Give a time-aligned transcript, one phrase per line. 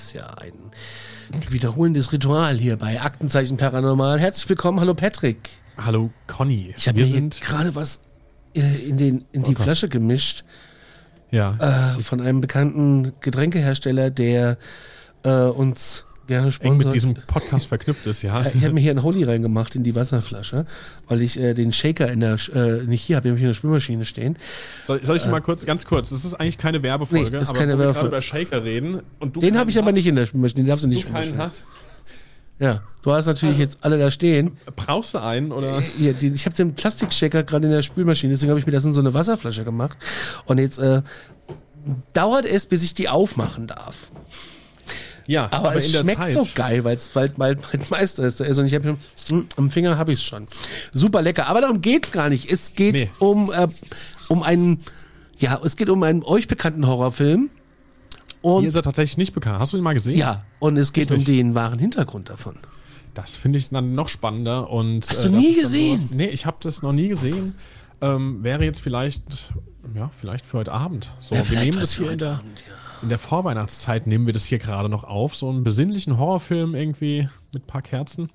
[0.00, 0.52] Ist ja ein
[1.50, 4.18] wiederholendes Ritual hier bei Aktenzeichen Paranormal.
[4.18, 5.50] Herzlich willkommen, hallo Patrick.
[5.76, 6.74] Hallo Conny.
[6.76, 8.00] Ich habe Wir mir hier sind gerade was
[8.56, 9.62] äh, in, den, in die Oh.
[9.62, 10.44] Flasche gemischt
[11.30, 14.56] ja, äh, von einem bekannten Getränkehersteller, der
[15.22, 16.86] äh, uns gerne sponsert.
[16.86, 18.40] mit diesem Podcast verknüpft ist, ja.
[18.42, 20.64] Äh, ich habe mir hier ein Holy reingemacht in die Wasserflasche,
[21.08, 23.50] weil ich äh, den Shaker in der, äh, nicht hier habe, ich habe hier in
[23.50, 24.36] der Spülmaschine stehen.
[24.82, 27.48] Soll, soll ich mal kurz, ganz kurz, das ist eigentlich keine Werbefolge, Nee, das ist
[27.50, 28.08] aber keine wir Werbefolge.
[28.10, 30.62] gerade über Shaker reden und du Den keinen habe ich aber nicht in der Spülmaschine,
[30.62, 31.38] den darfst du du nicht keinen spülmaschine.
[31.44, 31.62] hast.
[32.58, 34.58] Ja, du hast natürlich jetzt alle da stehen.
[34.76, 35.80] Brauchst du einen oder?
[35.96, 38.84] Hier, den, ich habe den Plastikshaker gerade in der Spülmaschine, deswegen habe ich mir das
[38.84, 39.96] in so eine Wasserflasche gemacht.
[40.44, 41.00] Und jetzt äh,
[42.12, 44.10] dauert es, bis ich die aufmachen darf.
[45.30, 47.56] Ja, Aber, es in der schmeckt Zeit, so geil, weil es weil mein
[47.90, 48.40] Meister ist.
[48.42, 48.96] Also und ich habe
[49.28, 50.48] schon, am Finger habe ich es schon.
[50.92, 51.46] Super lecker.
[51.46, 52.50] Aber darum geht's gar nicht.
[52.50, 53.10] Es geht Nee.
[53.20, 53.68] um, äh,
[54.28, 54.80] um einen,
[55.38, 57.42] ja, es geht um einen euch bekannten Horrorfilm.
[58.42, 59.58] Mir Und ist er tatsächlich nicht bekannt.
[59.60, 60.16] Hast du ihn mal gesehen?
[60.18, 62.56] ja, und es geht um den wahren Hintergrund davon.
[63.14, 64.70] Das finde ich dann noch spannender.
[64.70, 65.98] Und, Hast du das nie gesehen?
[65.98, 67.54] sowas- Nee, ich habe das noch nie gesehen.
[68.00, 69.22] Ähm, wäre jetzt vielleicht,
[69.94, 71.10] ja, vielleicht für heute Abend.
[71.20, 72.74] So, Ja, wir nehmen das für hier in heute der, Abend, ja.
[73.02, 75.34] In der Vorweihnachtszeit nehmen wir das hier gerade noch auf.
[75.34, 78.30] So einen besinnlichen Horrorfilm irgendwie mit ein paar Kerzen.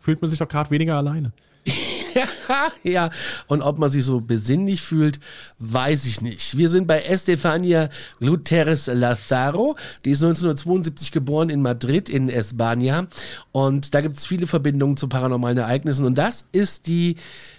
[0.00, 1.32] Fühlt man sich doch gerade weniger alleine.
[2.84, 3.10] ja,
[3.48, 5.18] und ob man sich so besinnlich fühlt,
[5.58, 6.56] weiß ich nicht.
[6.56, 7.88] Wir sind bei Estefania
[8.20, 9.76] Guterres Lazaro.
[10.04, 13.06] Die ist 1972 geboren in Madrid in España.
[13.52, 16.06] Und da gibt es viele Verbindungen zu paranormalen Ereignissen.
[16.06, 17.16] Und das ist die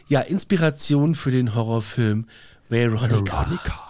[0.08, 2.26] ja, Inspiration für den Horrorfilm
[2.70, 3.87] Veronica.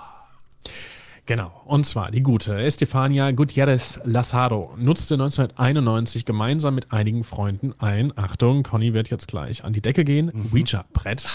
[1.28, 8.18] Genau, und zwar die gute Estefania Gutierrez Lazaro nutzte 1991 gemeinsam mit einigen Freunden ein,
[8.18, 11.28] Achtung, Conny wird jetzt gleich an die Decke gehen, Ouija-Brett.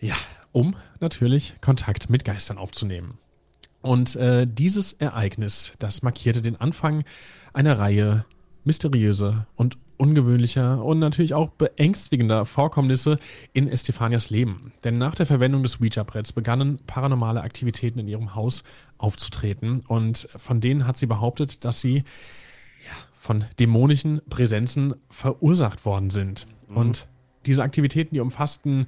[0.00, 0.16] Ja,
[0.50, 3.18] um natürlich Kontakt mit Geistern aufzunehmen.
[3.82, 7.04] Und äh, dieses Ereignis, das markierte den Anfang
[7.52, 8.24] einer Reihe
[8.64, 13.20] mysteriöser und ungewöhnlicher und natürlich auch beängstigender Vorkommnisse
[13.52, 14.72] in Estefanias Leben.
[14.82, 18.64] Denn nach der Verwendung des Ouija-Bretts begannen paranormale Aktivitäten in ihrem Haus
[18.98, 26.10] aufzutreten und von denen hat sie behauptet, dass sie ja, von dämonischen Präsenzen verursacht worden
[26.10, 26.48] sind.
[26.68, 27.06] Und
[27.46, 28.86] diese Aktivitäten, die umfassten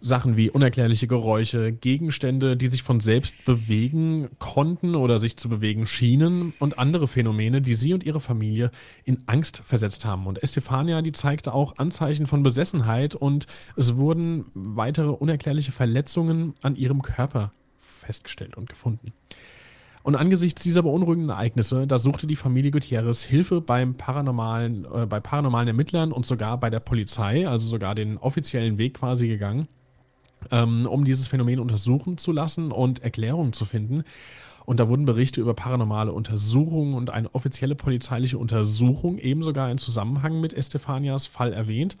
[0.00, 5.86] Sachen wie unerklärliche Geräusche, Gegenstände, die sich von selbst bewegen konnten oder sich zu bewegen
[5.86, 8.70] schienen und andere Phänomene, die sie und ihre Familie
[9.04, 10.26] in Angst versetzt haben.
[10.26, 13.46] Und Estefania, die zeigte auch Anzeichen von Besessenheit und
[13.76, 19.12] es wurden weitere unerklärliche Verletzungen an ihrem Körper festgestellt und gefunden.
[20.02, 25.20] Und angesichts dieser beunruhigenden Ereignisse, da suchte die Familie Gutierrez Hilfe beim paranormalen, äh, bei
[25.20, 29.68] paranormalen Ermittlern und sogar bei der Polizei, also sogar den offiziellen Weg quasi gegangen,
[30.50, 34.04] um dieses Phänomen untersuchen zu lassen und Erklärungen zu finden.
[34.66, 39.78] Und da wurden Berichte über paranormale Untersuchungen und eine offizielle polizeiliche Untersuchung eben sogar in
[39.78, 41.96] Zusammenhang mit Estefanias Fall erwähnt,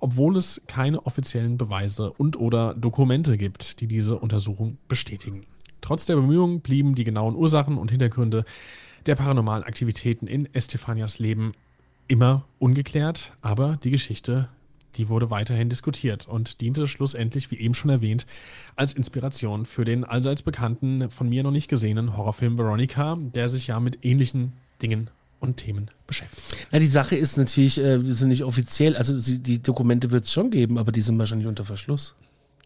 [0.00, 5.44] obwohl es keine offiziellen Beweise und oder Dokumente gibt, die diese Untersuchung bestätigen.
[5.82, 8.44] Trotz der Bemühungen blieben die genauen Ursachen und Hintergründe
[9.04, 11.52] der paranormalen Aktivitäten in Estefanias Leben
[12.08, 14.48] immer ungeklärt, aber die Geschichte,
[14.96, 18.26] die wurde weiterhin diskutiert und diente schlussendlich, wie eben schon erwähnt,
[18.74, 23.68] als Inspiration für den allseits bekannten, von mir noch nicht gesehenen Horrorfilm Veronica, der sich
[23.68, 25.10] ja mit ähnlichen Dingen
[25.40, 26.68] und Themen beschäftigt.
[26.72, 30.24] Ja, die Sache ist natürlich, äh, die sind nicht offiziell, also sie, die Dokumente wird
[30.24, 32.14] es schon geben, aber die sind wahrscheinlich unter Verschluss.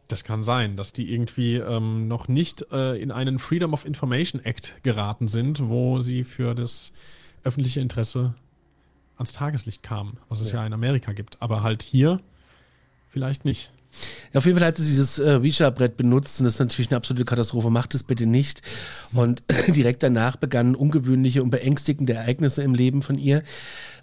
[0.08, 4.44] Das kann sein, dass die irgendwie ähm, noch nicht äh, in einen Freedom of Information
[4.44, 6.93] Act geraten sind, wo sie für das
[7.44, 8.34] öffentliche Interesse
[9.20, 11.40] ans Tageslicht kamen, was es ja, in Amerika gibt.
[11.40, 12.20] Aber halt hier
[13.08, 13.70] vielleicht nicht.
[14.32, 16.96] Ja, auf jeden Fall hat sie dieses äh, Ouija-Brett benutzt und das ist natürlich eine
[16.96, 17.70] absolute Katastrophe.
[17.70, 18.62] Macht es bitte nicht.
[19.12, 23.43] Und direkt danach begannen ungewöhnliche und beängstigende Ereignisse im Leben von ihr.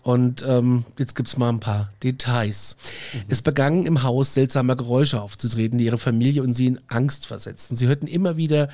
[0.07, 2.77] Und ähm, jetzt gibt's mal ein paar Details.
[3.27, 7.75] Es begannen im Haus seltsame Geräusche aufzutreten, die ihre Familie und sie in Angst versetzten.
[7.75, 8.69] Sie hörten immer wieder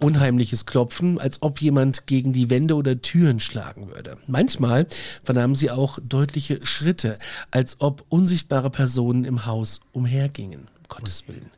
[0.00, 4.16] unheimliches Klopfen, als ob jemand gegen die Wände oder Türen schlagen würde.
[4.26, 4.88] Manchmal
[5.22, 7.20] vernahmen sie auch deutliche Schritte,
[7.52, 10.66] als ob unsichtbare Personen im Haus umhergingen.
[10.88, 11.50] Gottes Willen.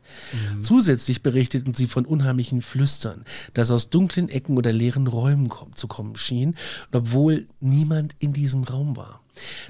[0.61, 3.23] Zusätzlich berichteten sie von unheimlichen Flüstern,
[3.53, 6.55] das aus dunklen Ecken oder leeren Räumen zu kommen schien,
[6.91, 9.20] obwohl niemand in diesem Raum war.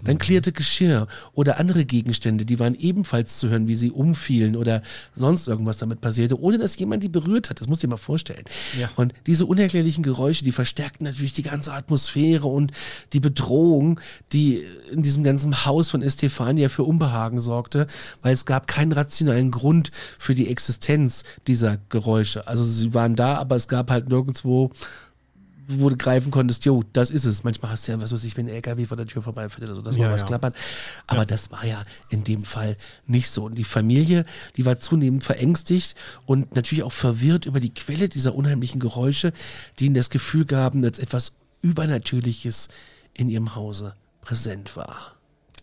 [0.03, 4.81] Dann klirrte Geschirr oder andere Gegenstände, die waren ebenfalls zu hören, wie sie umfielen oder
[5.13, 7.59] sonst irgendwas damit passierte, ohne dass jemand die berührt hat.
[7.59, 8.43] Das musst du dir mal vorstellen.
[8.79, 8.89] Ja.
[8.95, 12.71] Und diese unerklärlichen Geräusche, die verstärkten natürlich die ganze Atmosphäre und
[13.13, 13.99] die Bedrohung,
[14.33, 17.87] die in diesem ganzen Haus von Estefania für Unbehagen sorgte,
[18.21, 22.47] weil es gab keinen rationalen Grund für die Existenz dieser Geräusche.
[22.47, 24.71] Also sie waren da, aber es gab halt nirgendwo
[25.67, 27.43] wo du greifen konntest, jo, das ist es.
[27.43, 29.75] Manchmal hast du ja, was weiß ich, wenn ein LKW vor der Tür vorbeifährt oder
[29.75, 30.27] so, dass Ja, mal was ja.
[30.27, 30.55] klappert.
[31.07, 32.77] Aber das war ja in dem Fall
[33.07, 33.45] nicht so.
[33.45, 34.25] Und die Familie,
[34.57, 39.33] die war zunehmend verängstigt und natürlich auch verwirrt über die Quelle dieser unheimlichen Geräusche,
[39.79, 42.67] die ihnen das Gefühl gaben, dass etwas Übernatürliches
[43.13, 45.15] in ihrem Hause präsent war.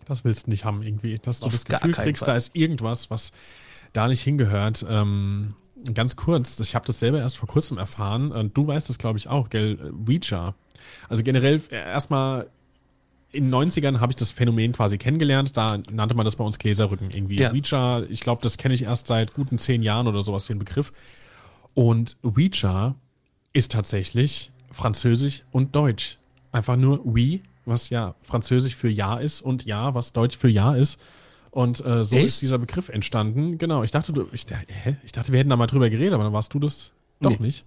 [0.07, 2.35] Das willst du nicht haben irgendwie, dass du Auf das Gefühl kriegst, Fall.
[2.35, 3.33] da ist irgendwas, was
[3.93, 4.85] da nicht hingehört.
[4.89, 5.55] Ähm,
[5.95, 8.33] ganz kurz, ich habe das selber erst vor kurzem erfahren.
[8.33, 9.93] Und du weißt es, glaube ich, auch, gell?
[10.07, 10.55] Ouija.
[11.09, 12.49] Also generell äh, erstmal
[13.31, 15.57] in den 90ern habe ich das Phänomen quasi kennengelernt.
[15.57, 17.37] Da nannte man das bei uns Gläserrücken irgendwie.
[17.37, 17.53] Ja.
[17.53, 20.93] Ouija, ich glaube, das kenne ich erst seit guten zehn Jahren oder sowas, den Begriff.
[21.75, 22.95] Und Ouija
[23.53, 26.19] ist tatsächlich Französisch und Deutsch.
[26.53, 30.75] Einfach nur oui, was ja Französisch für Ja ist und Ja, was Deutsch für Ja
[30.75, 30.99] ist.
[31.51, 32.27] Und äh, so Echt?
[32.27, 33.59] ist dieser Begriff entstanden.
[33.59, 34.97] Genau, ich dachte, du, ich, hä?
[35.05, 37.37] ich dachte, wir hätten da mal drüber geredet, aber dann warst du das doch Nee.
[37.41, 37.65] nicht.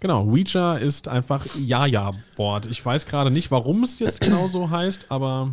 [0.00, 2.66] Genau, Ouija ist einfach Ja-Ja-Board.
[2.66, 5.52] Ich weiß gerade nicht, warum es jetzt genau so heißt, aber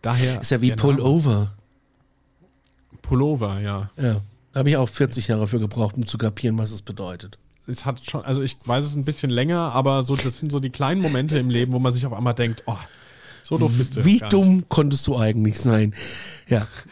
[0.00, 0.40] daher.
[0.40, 0.72] Ist ja wie.
[0.72, 1.52] Pullover.
[3.02, 3.90] Pullover, ja.
[3.96, 4.20] Ja.
[4.52, 7.38] Da habe ich auch 40 Jahre für gebraucht, um zu kapieren, was es bedeutet.
[7.66, 10.60] es hat schon, also ich weiß es ein bisschen länger, aber so, das sind so
[10.60, 12.76] die kleinen Momente im Leben, wo man sich auf einmal denkt, oh,
[13.42, 14.04] so doof bist du.
[14.04, 15.94] Wie dumm konntest du eigentlich sein?
[16.48, 16.60] Ja.
[16.60, 16.70] Nicht.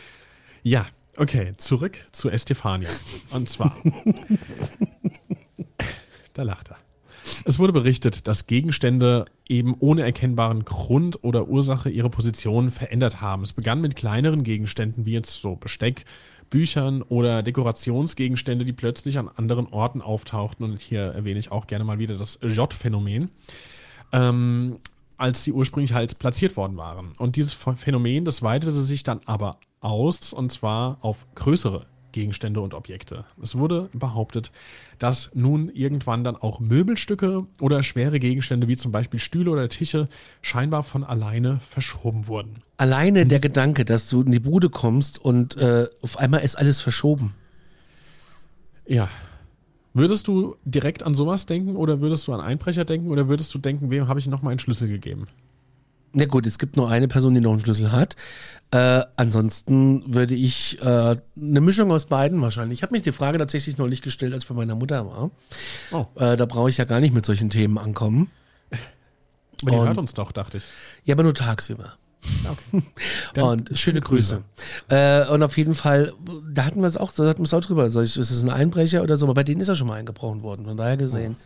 [0.62, 0.84] Ja,
[1.16, 2.90] okay, zurück zu Estefania.
[3.30, 3.74] Und zwar,
[6.34, 6.76] da lacht er.
[7.44, 13.42] Es wurde berichtet, dass Gegenstände eben ohne erkennbaren Grund oder Ursache ihre Position verändert haben.
[13.42, 16.04] Es begann mit kleineren Gegenständen wie jetzt so Besteck,
[16.50, 20.64] Büchern oder Dekorationsgegenstände, die plötzlich an anderen Orten auftauchten.
[20.64, 23.30] Und hier erwähne ich auch gerne mal wieder das J-Phänomen.
[24.12, 24.78] ähm,
[25.20, 27.12] als sie ursprünglich halt platziert worden waren.
[27.18, 32.74] Und dieses Phänomen, das weitete sich dann aber aus, und zwar auf größere Gegenstände und
[32.74, 33.24] Objekte.
[33.40, 34.50] Es wurde behauptet,
[34.98, 40.08] dass nun irgendwann dann auch Möbelstücke oder schwere Gegenstände wie zum Beispiel Stühle oder Tische
[40.42, 42.62] scheinbar von alleine verschoben wurden.
[42.78, 46.80] Alleine der Gedanke, dass du in die Bude kommst und äh, auf einmal ist alles
[46.80, 47.34] verschoben.
[48.86, 49.08] Ja.
[49.92, 53.58] Würdest du direkt an sowas denken oder würdest du an Einbrecher denken oder würdest du
[53.58, 55.26] denken, wem habe ich noch mal einen Schlüssel gegeben?
[56.12, 58.16] Na gut, es gibt nur eine Person, die noch einen Schlüssel hat.
[58.72, 62.80] Äh, ansonsten würde ich äh, eine Mischung aus beiden wahrscheinlich.
[62.80, 65.30] Ich habe mich die Frage tatsächlich neulich gestellt, als ich bei meiner Mutter war.
[65.92, 66.06] Oh.
[66.20, 68.28] Äh, da brauche ich ja gar nicht mit solchen Themen ankommen.
[69.62, 70.64] Aber die Und- hört uns doch, dachte ich.
[71.04, 71.94] Ja, aber nur tagsüber.
[72.48, 72.82] Okay.
[73.40, 74.42] Und schöne Grüße.
[74.88, 76.12] Äh, und auf jeden Fall,
[76.52, 77.86] da hatten wir es auch, da hatten wir es auch drüber.
[77.86, 79.26] Ich, ist es ein Einbrecher oder so?
[79.26, 81.36] Aber bei denen ist er schon mal eingebrochen worden, von daher gesehen.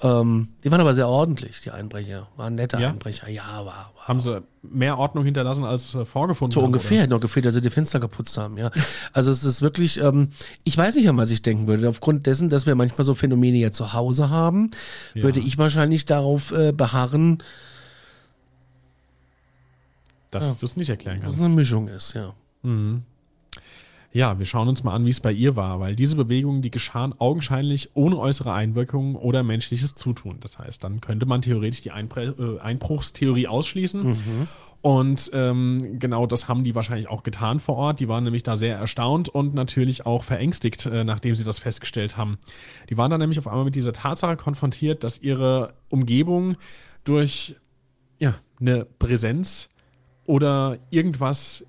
[0.00, 2.28] Ähm, die waren aber sehr ordentlich, die Einbrecher.
[2.36, 2.90] Waren nette Ja?
[2.90, 3.28] Einbrecher.
[3.28, 6.52] Ja, war, war Haben sie mehr Ordnung hinterlassen als äh, vorgefunden?
[6.52, 8.70] so haben, ungefähr, hätte noch gefehlt, dass sie die Fenster geputzt haben, ja.
[9.12, 10.28] Also es ist wirklich, ähm,
[10.62, 11.88] ich weiß nicht, an was ich denken würde.
[11.88, 14.70] Aufgrund dessen, dass wir manchmal so Phänomene ja zu Hause haben,
[15.14, 15.24] Ja.
[15.24, 17.38] würde ich wahrscheinlich darauf äh, beharren,
[20.30, 21.46] Dass du es nicht erklären dass es kannst.
[21.46, 22.34] eine Mischung ist, ja.
[24.12, 26.70] Ja, wir schauen uns mal an, wie es bei ihr war, weil diese Bewegungen, die
[26.70, 30.38] geschahen augenscheinlich ohne äußere Einwirkungen oder menschliches Zutun.
[30.40, 34.16] Das heißt, dann könnte man theoretisch die Einbre äh, Einbruchstheorie ausschließen.
[34.80, 38.00] Und ähm, genau das haben die wahrscheinlich auch getan vor Ort.
[38.00, 42.16] Die waren nämlich da sehr erstaunt und natürlich auch verängstigt, äh, nachdem sie das festgestellt
[42.16, 42.38] haben.
[42.88, 46.56] Die waren dann nämlich auf einmal mit dieser Tatsache konfrontiert, dass ihre Umgebung
[47.04, 47.56] durch
[48.20, 49.68] ja, eine Präsenz
[50.28, 51.64] oder irgendwas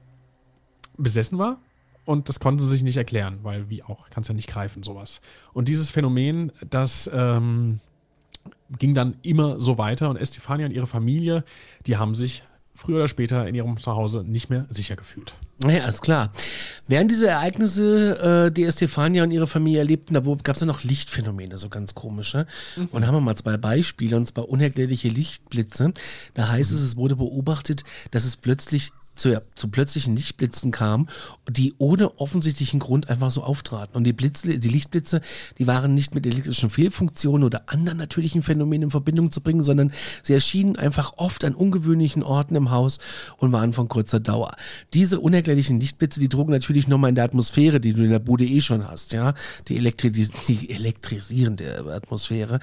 [0.97, 1.59] besessen war
[2.03, 5.21] und das konnte sie sich nicht erklären, weil wie auch, kannst ja nicht greifen, sowas.
[5.53, 7.79] Und dieses Phänomen, das ähm,
[8.77, 11.45] ging dann immer so weiter und Estefania und ihre Familie,
[11.87, 12.43] die haben sich
[12.79, 15.33] früher oder später in ihrem Zuhause nicht mehr sicher gefühlt.
[15.63, 16.31] Ja, ist klar.
[16.88, 20.83] Während diese Ereignisse, äh, die Estefania und ihre Familie erlebten, da gab es ja noch
[20.83, 22.48] Lichtphänomene, so ganz komische.
[22.77, 22.88] Mhm.
[22.91, 25.93] Und da haben wir mal zwei Beispiele, und zwar unerklärliche Lichtblitze.
[26.33, 26.77] Da heißt mhm.
[26.77, 31.07] es, es wurde beobachtet, dass es plötzlich zu, zu plötzlichen Lichtblitzen kam,
[31.49, 33.95] die ohne offensichtlichen Grund einfach so auftraten.
[33.95, 35.21] Und die Blitze, die Lichtblitze,
[35.57, 39.91] die waren nicht mit elektrischen Fehlfunktionen oder anderen natürlichen Phänomenen in Verbindung zu bringen, sondern
[40.23, 42.99] sie erschienen einfach oft an ungewöhnlichen Orten im Haus
[43.38, 44.55] und waren von kurzer Dauer.
[44.93, 48.45] Diese unerklärlichen Lichtblitze, die trugen natürlich nochmal in der Atmosphäre, die du in der Bude
[48.45, 49.33] eh schon hast, ja,
[49.67, 52.59] die, elektri die elektrisierende Atmosphäre,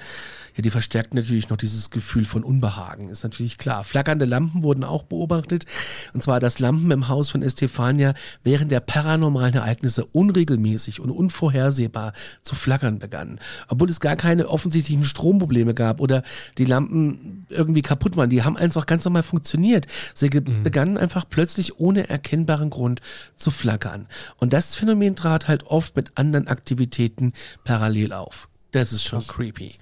[0.55, 3.83] ja, die verstärkt natürlich noch dieses Gefühl von Unbehagen, ist natürlich klar.
[3.83, 5.65] Flackernde Lampen wurden auch beobachtet,
[6.13, 12.13] und zwar dass Lampen im Haus von Estefania während der paranormalen Ereignisse unregelmäßig und unvorhersehbar
[12.41, 13.39] zu flackern begannen.
[13.67, 16.23] Obwohl es gar keine offensichtlichen Stromprobleme gab oder
[16.57, 18.29] die Lampen irgendwie kaputt waren.
[18.29, 19.87] Die haben einfach ganz normal funktioniert.
[20.13, 20.63] Sie mhm.
[20.63, 23.01] begannen einfach plötzlich ohne erkennbaren Grund
[23.35, 24.07] zu flackern.
[24.37, 27.33] Und das Phänomen trat halt oft mit anderen Aktivitäten
[27.65, 28.47] parallel auf.
[28.71, 29.35] Das ist schon Krass.
[29.35, 29.75] creepy.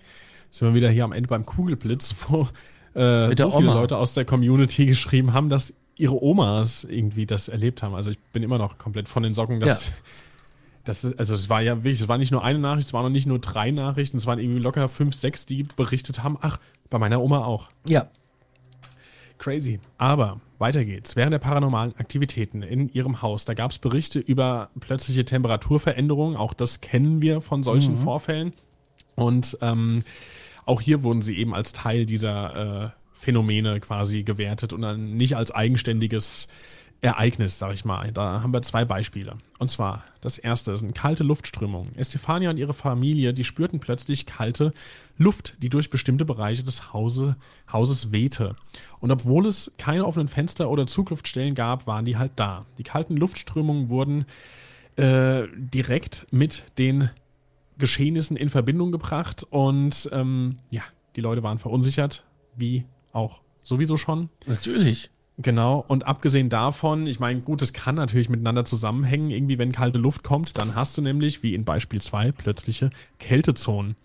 [0.50, 2.50] Sind wir wieder hier am Ende beim Kugelblitz, wo
[2.96, 7.84] äh, so viele Leute aus der Community geschrieben haben, dass ihre Omas irgendwie das erlebt
[7.84, 7.96] haben.
[7.96, 9.88] Also ich bin immer noch komplett von den Socken, dass.
[9.88, 9.94] Ja.
[10.88, 13.02] Das ist, also es war ja wirklich, es war nicht nur eine Nachricht, es waren
[13.02, 16.60] noch nicht nur drei Nachrichten, es waren irgendwie locker fünf, sechs, die berichtet haben, ach,
[16.92, 17.70] bei meiner Oma auch.
[17.88, 18.08] Ja.
[19.40, 19.80] Crazy.
[19.98, 21.16] Aber weiter geht's.
[21.16, 26.38] Während der paranormalen Aktivitäten in ihrem Haus, da gab es Berichte über plötzliche Temperaturveränderungen.
[26.38, 28.04] Auch das kennen wir von solchen mhm.
[28.04, 28.54] Vorfällen.
[29.16, 30.04] Und ähm,
[30.66, 35.36] auch hier wurden sie eben als Teil dieser äh, Phänomene quasi gewertet und dann nicht
[35.36, 36.48] als eigenständiges
[37.02, 38.12] Ereignis, sag ich mal.
[38.12, 39.38] Da haben wir zwei Beispiele.
[39.60, 41.96] Und zwar, das erste sind kalte Luftströmungen.
[41.96, 44.74] Estefania und ihre Familie, die spürten plötzlich kalte
[45.18, 47.38] Luft, die durch bestimmte Bereiche des Hause,
[47.72, 48.56] Hauses wehte.
[49.00, 52.66] Und obwohl es keine offenen Fenster oder Zugluftstellen gab, waren die halt da.
[52.78, 54.26] Die kalten Luftströmungen wurden
[54.96, 57.10] äh, direkt mit den
[57.78, 60.82] Geschehnissen in Verbindung gebracht und ähm, ja,
[61.16, 62.24] die Leute waren verunsichert,
[62.56, 64.30] wie auch sowieso schon.
[64.46, 65.10] Natürlich.
[65.38, 69.98] Genau, und abgesehen davon, ich meine, gut, es kann natürlich miteinander zusammenhängen, irgendwie, wenn kalte
[69.98, 73.96] Luft kommt, dann hast du nämlich, wie in Beispiel 2, plötzliche Kältezonen.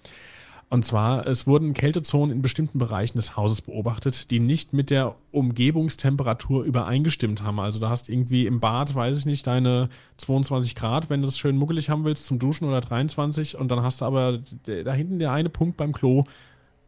[0.70, 5.16] Und zwar, es wurden Kältezonen in bestimmten Bereichen des Hauses beobachtet, die nicht mit der
[5.32, 7.58] Umgebungstemperatur übereingestimmt haben.
[7.58, 9.88] Also da hast irgendwie im Bad, weiß ich nicht, deine
[10.18, 13.82] 22 Grad, wenn du es schön muckelig haben willst zum Duschen oder 23 und dann
[13.82, 16.24] hast du aber da hinten der eine Punkt beim Klo,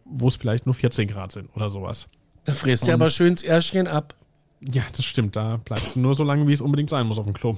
[0.05, 2.09] wo es vielleicht nur 14 Grad sind oder sowas.
[2.45, 4.15] Da fräst du aber schön das Ärschchen ab.
[4.61, 5.37] Ja, das stimmt.
[5.37, 7.57] Da bleibst du nur so lange, wie es unbedingt sein muss auf dem Klo.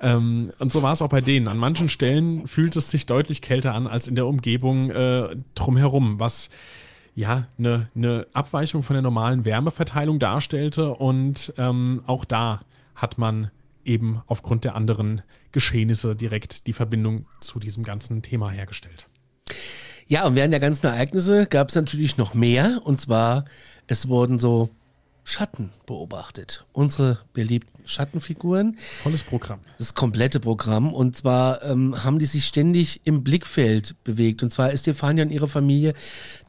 [0.00, 1.48] Ähm, und so war es auch bei denen.
[1.48, 6.18] An manchen Stellen fühlt es sich deutlich kälter an als in der Umgebung äh, drumherum,
[6.18, 6.50] was
[7.14, 10.94] ja eine ne Abweichung von der normalen Wärmeverteilung darstellte.
[10.94, 12.60] Und ähm, auch da
[12.94, 13.50] hat man
[13.84, 15.22] eben aufgrund der anderen
[15.52, 19.08] Geschehnisse direkt die Verbindung zu diesem ganzen Thema hergestellt.
[20.10, 22.80] Ja, und während der ganzen Ereignisse gab es natürlich noch mehr.
[22.82, 23.44] Und zwar,
[23.86, 24.68] es wurden so
[25.22, 26.66] Schatten beobachtet.
[26.72, 28.76] Unsere beliebten Schattenfiguren.
[29.04, 29.60] Volles Programm.
[29.78, 30.92] Das komplette Programm.
[30.92, 34.42] Und zwar ähm, haben die sich ständig im Blickfeld bewegt.
[34.42, 35.94] Und zwar Estefania und ihre Familie,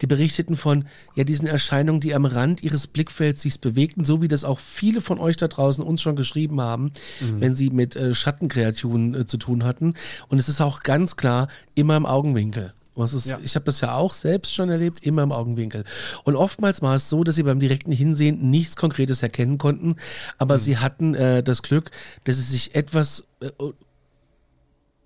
[0.02, 4.28] die berichteten von ja diesen Erscheinungen, die am Rand ihres Blickfelds sich bewegten, so wie
[4.28, 7.42] das auch viele von euch da draußen uns schon geschrieben haben, mhm.
[7.42, 9.94] wenn sie mit äh, Schattenkreaturen äh, zu tun hatten.
[10.30, 12.74] Und es ist auch ganz klar immer im Augenwinkel.
[12.96, 13.40] Ist, ja.
[13.42, 15.86] Ich habe das ja auch selbst schon erlebt, immer im Augenwinkel.
[16.24, 19.96] Und oftmals war es so, dass sie beim direkten Hinsehen nichts Konkretes erkennen konnten,
[20.38, 20.60] aber mhm.
[20.60, 21.92] sie hatten äh, das Glück,
[22.26, 23.50] dass sie sich etwas, äh,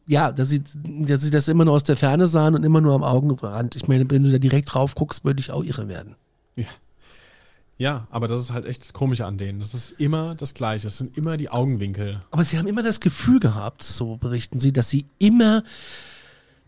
[0.08, 2.94] ja, dass sie, dass sie das immer nur aus der Ferne sahen und immer nur
[2.94, 3.76] am Augenrand.
[3.76, 6.16] Ich meine, wenn du da direkt drauf guckst, würde ich auch irre werden.
[6.56, 6.68] Ja.
[7.78, 9.60] Ja, aber das ist halt echt das Komische an denen.
[9.60, 10.88] Das ist immer das Gleiche.
[10.88, 12.22] Es sind immer die Augenwinkel.
[12.32, 15.62] Aber sie haben immer das Gefühl gehabt, so berichten sie, dass sie immer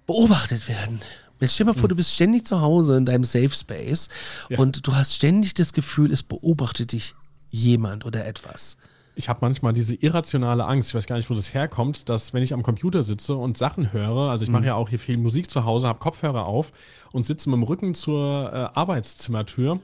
[0.08, 1.02] beobachtet werden.
[1.40, 1.90] Jetzt stell dir mal vor, hm.
[1.90, 4.10] du bist ständig zu Hause in deinem Safe Space
[4.50, 4.58] ja.
[4.58, 7.14] und du hast ständig das Gefühl, es beobachtet dich
[7.52, 8.78] jemand oder etwas.
[9.16, 12.44] Ich habe manchmal diese irrationale Angst, ich weiß gar nicht, wo das herkommt, dass wenn
[12.44, 14.68] ich am Computer sitze und Sachen höre, also ich mache mhm.
[14.68, 16.72] ja auch hier viel Musik zu Hause, habe Kopfhörer auf
[17.12, 19.80] und sitze mit dem Rücken zur äh, Arbeitszimmertür,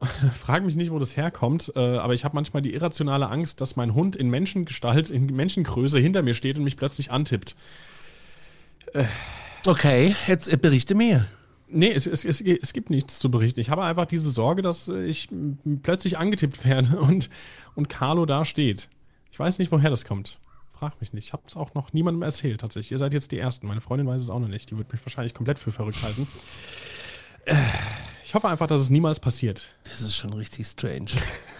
[0.38, 3.76] frage mich nicht, wo das herkommt, äh, aber ich habe manchmal die irrationale Angst, dass
[3.76, 7.56] mein Hund in Menschengestalt, in Menschengröße hinter mir steht und mich plötzlich antippt.
[9.66, 11.26] Okay, jetzt berichte mehr.
[11.68, 13.58] Nee, es, es, es, es, gibt nichts zu berichten.
[13.58, 15.28] Ich habe einfach diese Sorge, dass ich
[15.82, 17.28] plötzlich angetippt werde und,
[17.74, 18.88] und Carlo da steht.
[19.32, 20.38] Ich weiß nicht, woher das kommt.
[20.72, 21.26] Frag mich nicht.
[21.26, 22.92] Ich habe es auch noch niemandem erzählt, tatsächlich.
[22.92, 23.66] Ihr seid jetzt die Ersten.
[23.66, 24.70] Meine Freundin weiß es auch noch nicht.
[24.70, 26.28] Die wird mich wahrscheinlich komplett für verrückt halten.
[28.24, 29.74] Ich hoffe einfach, dass es niemals passiert.
[29.84, 31.10] Das ist schon richtig strange.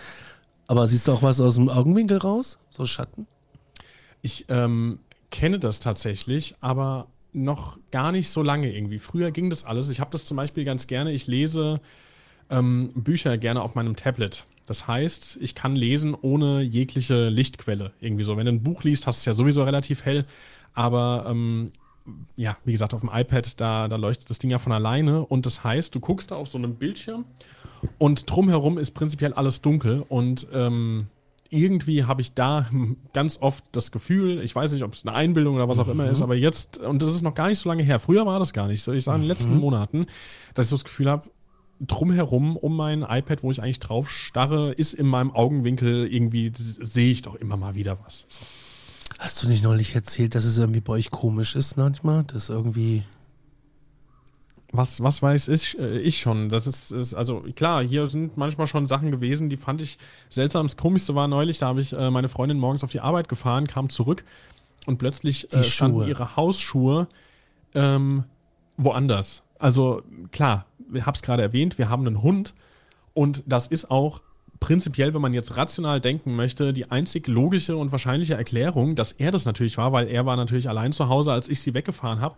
[0.67, 2.59] Aber siehst du auch was aus dem Augenwinkel raus?
[2.71, 3.27] So Schatten?
[4.21, 4.99] Ich ähm,
[5.31, 8.99] kenne das tatsächlich, aber noch gar nicht so lange irgendwie.
[8.99, 9.91] Früher ging das alles.
[9.91, 11.13] Ich habe das zum Beispiel ganz gerne.
[11.13, 11.81] Ich lese
[12.51, 14.47] ähm, Bücher gerne auf meinem Tablet.
[14.67, 17.93] Das heißt, ich kann lesen ohne jegliche Lichtquelle.
[18.01, 18.37] Irgendwie so.
[18.37, 20.27] Wenn du ein Buch liest, hast du es ja sowieso relativ hell.
[20.75, 21.71] Aber ähm,
[22.37, 25.25] ja, wie gesagt, auf dem iPad, da, da leuchtet das Ding ja von alleine.
[25.25, 27.25] Und das heißt, du guckst da auf so einem Bildschirm
[27.99, 30.05] und drumherum ist prinzipiell alles dunkel.
[30.09, 31.07] Und ähm,
[31.51, 32.67] irgendwie habe ich da
[33.13, 36.09] ganz oft das Gefühl, ich weiß nicht, ob es eine Einbildung oder was auch immer
[36.09, 38.53] ist, aber jetzt, und das ist noch gar nicht so lange her, früher war das
[38.53, 39.61] gar nicht so, ich sage in den letzten Mhm.
[39.61, 40.07] Monaten,
[40.55, 41.31] dass ich so das Gefühl habe,
[41.81, 47.11] drumherum um mein iPad, wo ich eigentlich drauf starre, ist in meinem Augenwinkel irgendwie, sehe
[47.11, 48.27] ich doch immer mal wieder was.
[48.29, 48.39] So.
[49.19, 52.25] Hast du nicht neulich erzählt, dass es irgendwie bei euch komisch ist manchmal?
[52.25, 53.03] Das irgendwie.
[54.73, 56.49] Was, was weiß ich, äh, ich schon?
[56.49, 60.67] Das ist, ist, also klar, hier sind manchmal schon Sachen gewesen, die fand ich seltsam.
[60.67, 63.67] Das Komischste war neulich, da habe ich äh, meine Freundin morgens auf die Arbeit gefahren,
[63.67, 64.25] kam zurück
[64.87, 66.09] und plötzlich äh, standen Schuhe.
[66.09, 67.09] ihre Hausschuhe
[67.75, 68.25] ähm,
[68.77, 69.43] woanders.
[69.59, 72.55] Also klar, ich habe es gerade erwähnt, wir haben einen Hund
[73.15, 74.21] und das ist auch
[74.61, 79.31] prinzipiell, wenn man jetzt rational denken möchte, die einzig logische und wahrscheinliche Erklärung, dass er
[79.31, 82.37] das natürlich war, weil er war natürlich allein zu Hause, als ich sie weggefahren habe.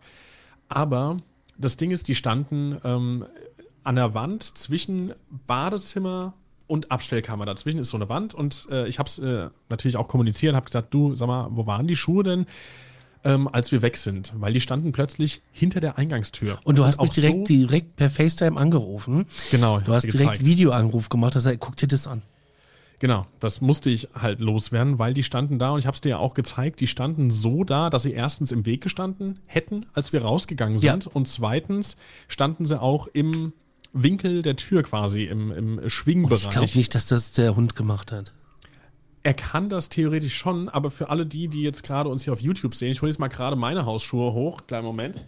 [0.68, 1.18] Aber
[1.58, 3.24] das Ding ist, die standen ähm,
[3.84, 5.12] an der Wand zwischen
[5.46, 6.34] Badezimmer
[6.66, 7.46] und Abstellkammer.
[7.46, 10.66] Dazwischen ist so eine Wand und äh, ich habe es äh, natürlich auch kommuniziert, habe
[10.66, 12.46] gesagt, du, sag mal, wo waren die Schuhe denn,
[13.24, 14.32] ähm, als wir weg sind?
[14.36, 16.58] Weil die standen plötzlich hinter der Eingangstür.
[16.64, 19.26] Und du hast mich auch direkt, so, direkt per FaceTime angerufen.
[19.50, 20.44] Genau, Du hast direkt.
[20.44, 22.22] Videoanruf gemacht, hast gesagt, guck dir das an.
[23.00, 26.08] Genau, das musste ich halt loswerden, weil die standen da und ich habe es dir
[26.10, 30.12] ja auch gezeigt, die standen so da, dass sie erstens im Weg gestanden hätten, als
[30.12, 30.92] wir rausgegangen Ja.
[30.92, 33.52] sind und zweitens standen sie auch im
[33.92, 36.50] Winkel der Tür quasi, im, im Ich Schwingbereich.
[36.50, 38.32] glaube nicht, dass das der Hund gemacht hat.
[39.22, 42.40] Er kann das theoretisch schon, aber für alle die, die jetzt gerade uns hier auf
[42.40, 45.24] YouTube sehen, ich hole jetzt mal gerade meine Hausschuhe hoch, kleinen Moment.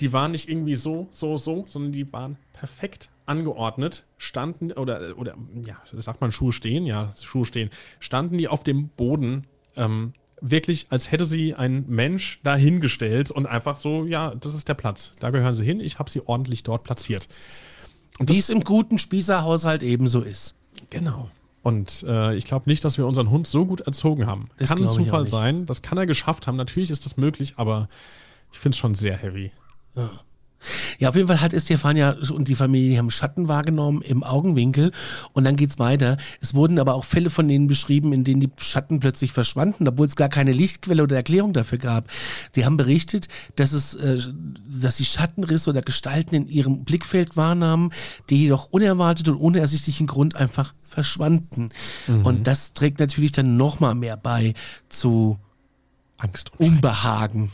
[0.00, 5.34] Die waren nicht irgendwie so, so, so, sondern die waren perfekt angeordnet, standen, oder, oder,
[5.64, 7.70] ja, sagt man Schuhe stehen, ja, Schuhe stehen,
[8.00, 9.46] standen die auf dem Boden,
[9.76, 14.74] ähm, wirklich, als hätte sie ein Mensch dahingestellt und einfach so, ja, das ist der
[14.74, 17.28] Platz, da gehören sie hin, ich habe sie ordentlich dort platziert.
[18.18, 20.54] Und Wie das- es im guten Spießerhaushalt ebenso ist.
[20.90, 21.30] Genau.
[21.62, 24.48] Und äh, ich glaube nicht, dass wir unseren Hund so gut erzogen haben.
[24.56, 26.56] Das kann ein Zufall sein, das kann er geschafft haben.
[26.56, 27.88] Natürlich ist das möglich, aber
[28.50, 29.52] ich finde es schon sehr heavy.
[29.94, 30.10] Ja,
[31.08, 34.92] auf jeden Fall hat Estefania und die Familie haben Schatten wahrgenommen im Augenwinkel
[35.32, 36.16] und dann geht's weiter.
[36.40, 40.06] Es wurden aber auch Fälle von denen beschrieben, in denen die Schatten plötzlich verschwanden, obwohl
[40.06, 42.10] es gar keine Lichtquelle oder Erklärung dafür gab.
[42.52, 44.18] Sie haben berichtet, dass es, äh,
[44.70, 47.90] dass sie Schattenrisse oder Gestalten in ihrem Blickfeld wahrnahmen,
[48.28, 51.70] die jedoch unerwartet und ohne ersichtlichen Grund einfach verschwanden.
[52.24, 54.54] Und das trägt natürlich dann nochmal mehr bei
[54.88, 55.38] zu
[56.20, 57.50] Angst und Unbehagen.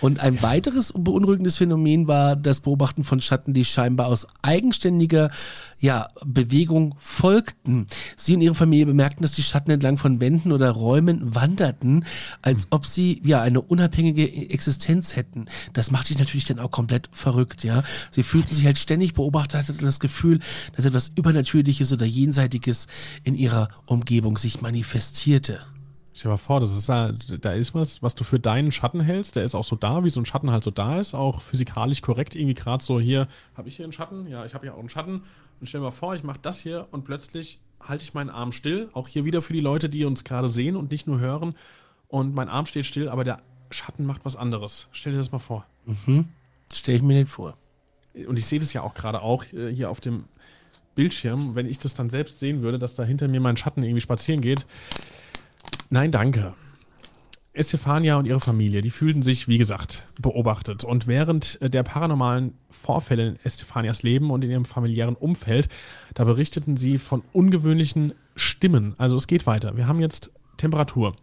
[0.00, 5.30] Und ein weiteres beunruhigendes Phänomen war das Beobachten von Schatten, die scheinbar aus eigenständiger
[5.78, 7.86] ja, Bewegung folgten.
[8.16, 12.04] Sie und ihre Familie bemerkten, dass die Schatten entlang von Wänden oder Räumen wanderten,
[12.40, 15.46] als ob sie ja eine unabhängige Existenz hätten.
[15.72, 17.82] Das macht sich natürlich dann auch komplett verrückt, ja.
[18.12, 20.38] Sie fühlten sich halt ständig beobachtet, hatten das Gefühl,
[20.76, 22.86] dass etwas Übernatürliches oder Jenseitiges
[23.24, 25.60] in ihrer Umgebung sich manifestierte.
[26.14, 29.00] Stell dir mal vor, das ist da, da ist was, was du für deinen Schatten
[29.00, 29.36] hältst.
[29.36, 31.14] Der ist auch so da, wie so ein Schatten halt so da ist.
[31.14, 32.34] Auch physikalisch korrekt.
[32.34, 34.26] Irgendwie gerade so hier, habe ich hier einen Schatten?
[34.26, 35.22] Ja, ich habe hier auch einen Schatten.
[35.60, 38.52] Und stell dir mal vor, ich mache das hier und plötzlich halte ich meinen Arm
[38.52, 38.90] still.
[38.92, 41.54] Auch hier wieder für die Leute, die uns gerade sehen und nicht nur hören.
[42.08, 43.38] Und mein Arm steht still, aber der
[43.70, 44.88] Schatten macht was anderes.
[44.92, 45.66] Stell dir das mal vor.
[46.72, 47.54] Stell ich mir nicht vor.
[48.28, 50.24] und ich sehe das ja auch gerade auch äh, hier auf dem
[50.94, 54.02] Bildschirm, wenn ich das dann selbst sehen würde, dass da hinter mir mein Schatten irgendwie
[54.02, 54.66] spazieren geht.
[55.92, 56.54] Nein, danke.
[57.52, 60.84] Estefania und ihre Familie, die fühlten sich, wie gesagt, beobachtet.
[60.84, 65.68] Und während äh, der paranormalen Vorfälle in Estefanias Leben und in ihrem familiären Umfeld,
[66.14, 68.94] da berichteten sie von ungewöhnlichen Stimmen.
[68.96, 69.76] Also es geht weiter.
[69.76, 71.14] Wir haben jetzt Temperatur.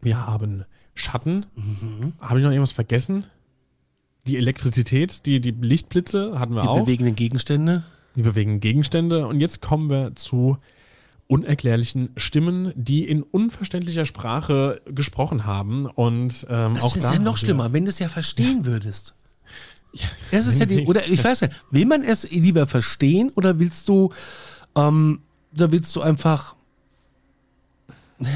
[0.00, 1.46] Wir haben Schatten.
[2.20, 3.24] Habe ich noch irgendwas vergessen?
[4.28, 6.84] Die Elektrizität, die, die Lichtblitze hatten wir Die auch.
[6.84, 7.82] bewegenden Gegenstände.
[8.14, 9.26] Die bewegen Gegenstände.
[9.26, 10.58] Und jetzt kommen wir zu
[11.30, 15.86] unerklärlichen Stimmen, die in unverständlicher Sprache gesprochen haben.
[15.86, 19.14] Und ähm, Das auch ist da ja noch schlimmer, wenn du es ja verstehen würdest.
[19.92, 23.58] Ja, Es ist ja die, oder ich weiß ja, will man es lieber verstehen oder
[23.58, 24.10] willst du,
[24.76, 25.20] ähm,
[25.54, 26.56] oder willst du einfach,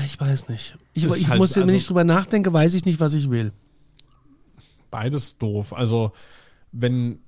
[0.07, 0.77] ich weiß nicht.
[0.95, 3.53] Ich, ich halt- muss, wenn also- ich drüber nachdenke, weiß ich nicht, was ich will.
[4.91, 5.73] beides doof.
[5.73, 6.13] Also,
[6.71, 7.19] wenn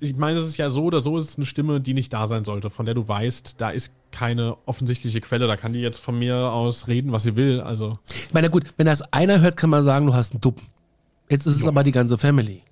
[0.00, 2.26] ich meine, es ist ja so oder so, es ist eine Stimme, die nicht da
[2.26, 5.46] sein sollte, von der du weißt, da ist keine offensichtliche Quelle.
[5.46, 7.60] Da kann die jetzt von mir aus reden, was sie will.
[7.60, 7.98] Also.
[8.08, 10.66] Ich meine, gut, wenn das einer hört, kann man sagen, du hast einen Duppen.
[11.30, 12.62] Jetzt ist es aber die ganze Family.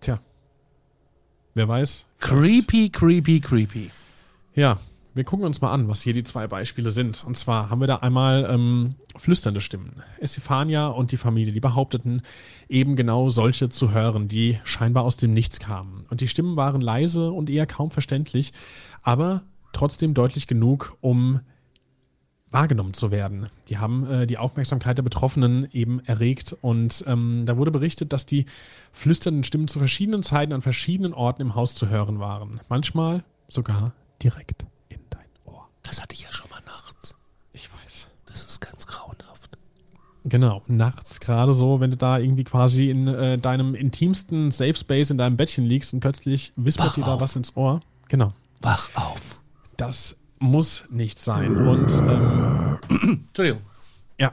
[0.00, 0.20] Tja.
[1.54, 2.04] Wer weiß?
[2.20, 3.90] Creepy, creepy, creepy.
[4.54, 4.78] Ja,
[5.14, 7.24] wir gucken uns mal an, was hier die zwei Beispiele sind.
[7.24, 10.02] Und zwar haben wir da einmal ähm, flüsternde Stimmen.
[10.20, 12.22] Estefania und die Familie, die behaupteten,
[12.68, 16.04] eben genau solche zu hören, die scheinbar aus dem Nichts kamen.
[16.08, 18.52] Und die Stimmen waren leise und eher kaum verständlich,
[19.02, 19.42] aber
[19.72, 21.40] trotzdem deutlich genug, um
[22.50, 23.48] wahrgenommen zu werden.
[23.68, 28.24] Die haben äh, die Aufmerksamkeit der Betroffenen eben erregt und ähm, da wurde berichtet, dass
[28.24, 28.46] die
[28.92, 32.60] flüsternden Stimmen zu verschiedenen Zeiten an verschiedenen Orten im Haus zu hören waren.
[32.68, 33.92] Manchmal sogar
[34.22, 34.64] direkt.
[35.82, 37.14] Das hatte ich ja schon mal nachts.
[37.52, 38.06] Ich weiß.
[38.26, 39.58] Das ist ganz grauenhaft.
[40.24, 45.10] Genau, nachts gerade so, wenn du da irgendwie quasi in äh, deinem intimsten Safe Space
[45.10, 47.80] in deinem Bettchen liegst und plötzlich wispert dir da was ins Ohr.
[48.08, 48.34] Genau.
[48.60, 49.40] Wach auf.
[49.76, 51.56] Das muss nicht sein.
[51.56, 52.78] Und ähm,
[53.28, 53.62] Entschuldigung.
[54.18, 54.32] ja,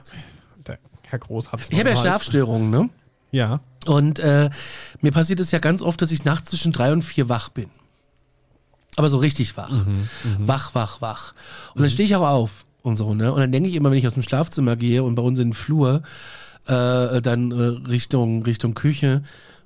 [0.66, 2.90] der Herr Groß hat es Ich habe ja Schlafstörungen, ne?
[3.30, 3.60] Ja.
[3.86, 4.50] Und äh,
[5.00, 7.70] mir passiert es ja ganz oft, dass ich nachts zwischen drei und vier wach bin.
[8.96, 9.70] Aber so richtig wach.
[10.38, 11.34] Wach, wach, wach.
[11.74, 13.32] Und dann stehe ich auch auf und so, ne?
[13.32, 15.48] Und dann denke ich immer, wenn ich aus dem Schlafzimmer gehe und bei uns in
[15.48, 16.02] den Flur,
[16.66, 19.22] äh, dann äh, Richtung, Richtung Küche,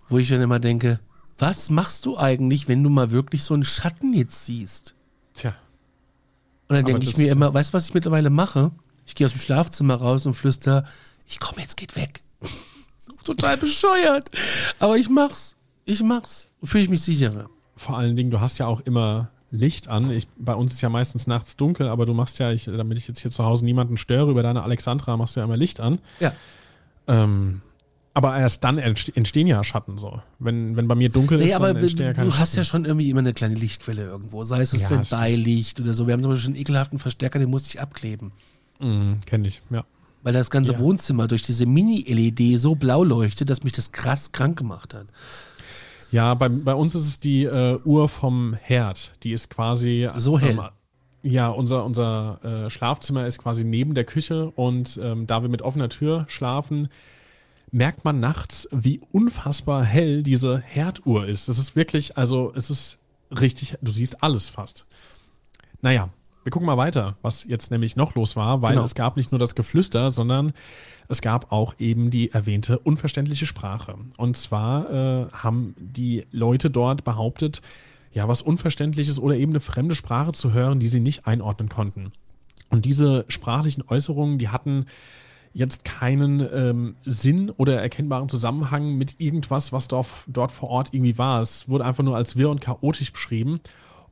[0.08, 1.00] wo ich dann immer denke,
[1.38, 4.94] was machst du eigentlich, wenn du mal wirklich so einen Schatten jetzt siehst?
[5.34, 5.54] Tja.
[6.68, 8.72] Und dann denke ich mir immer, weißt du, was ich mittlerweile mache?
[9.06, 10.84] Ich gehe aus dem Schlafzimmer raus und flüster,
[11.26, 12.22] ich komme jetzt, geht weg.
[13.24, 14.30] Total bescheuert.
[14.78, 15.56] Aber ich mach's.
[15.84, 16.48] Ich mach's.
[16.62, 17.48] Fühle ich mich sicherer.
[17.80, 20.10] Vor allen Dingen, du hast ja auch immer Licht an.
[20.10, 23.08] Ich, bei uns ist ja meistens nachts dunkel, aber du machst ja, ich, damit ich
[23.08, 25.98] jetzt hier zu Hause niemanden störe, über deine Alexandra machst du ja immer Licht an.
[26.20, 26.32] Ja.
[27.08, 27.62] Ähm,
[28.12, 30.20] aber erst dann entste- entstehen ja Schatten so.
[30.38, 32.64] Wenn, wenn bei mir dunkel Nee, ist, aber dann entstehen ja keine du hast ja
[32.64, 32.84] Schatten.
[32.84, 34.44] schon irgendwie immer eine kleine Lichtquelle irgendwo.
[34.44, 36.06] Sei es das Ja, Standby-Licht oder so.
[36.06, 38.32] Wir haben zum Beispiel einen ekelhaften Verstärker, den musste ich abkleben.
[38.78, 39.84] Mhm, kenn ich, ja.
[40.22, 40.78] Weil das ganze Ja.
[40.80, 45.06] Wohnzimmer durch diese Mini-LED so blau leuchtet, dass mich das krass krank gemacht hat.
[46.10, 49.14] Ja, bei, bei uns ist es die äh, Uhr vom Herd.
[49.22, 50.08] Die ist quasi.
[50.16, 50.50] So hell.
[50.50, 50.60] Ähm,
[51.22, 55.60] ja, unser, unser äh, Schlafzimmer ist quasi neben der Küche und ähm, da wir mit
[55.60, 56.88] offener Tür schlafen,
[57.70, 61.48] merkt man nachts, wie unfassbar hell diese Herduhr ist.
[61.48, 62.98] Das ist wirklich, also es ist
[63.38, 64.86] richtig, du siehst alles fast.
[65.82, 66.08] Naja,
[66.42, 68.84] wir gucken mal weiter, was jetzt nämlich noch los war, weil Genau.
[68.84, 70.52] es gab nicht nur das Geflüster, sondern
[71.08, 73.96] es gab auch eben die erwähnte unverständliche Sprache.
[74.16, 77.60] Und zwar äh, haben die Leute dort behauptet,
[78.12, 82.12] ja, was Unverständliches oder eben eine fremde Sprache zu hören, die sie nicht einordnen konnten.
[82.70, 84.86] Und diese sprachlichen Äußerungen, die hatten
[85.52, 91.18] jetzt keinen ähm, Sinn oder erkennbaren Zusammenhang mit irgendwas, was dort, dort vor Ort irgendwie
[91.18, 91.40] war.
[91.40, 93.60] Es wurde einfach nur als wirr und chaotisch beschrieben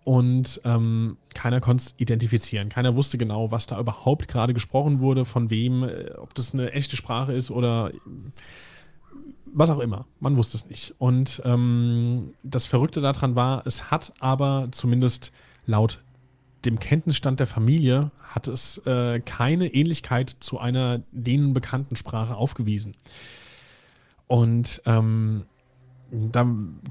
[0.09, 2.71] und ähm, keiner konnte es identifizieren.
[2.71, 6.73] Keiner wusste genau, was da überhaupt gerade gesprochen wurde, von wem, äh, ob das eine
[6.73, 7.93] echte Sprache ist oder
[9.45, 10.07] was auch immer.
[10.19, 10.95] Man wusste es nicht.
[10.97, 15.31] Und ähm, das Verrückte daran war, es hat aber zumindest
[15.67, 16.01] laut
[16.65, 22.95] dem Kenntnisstand der Familie hat es äh, keine Ähnlichkeit zu einer denen bekannten Sprache aufgewiesen.
[24.27, 25.45] Und ähm,
[26.11, 26.47] da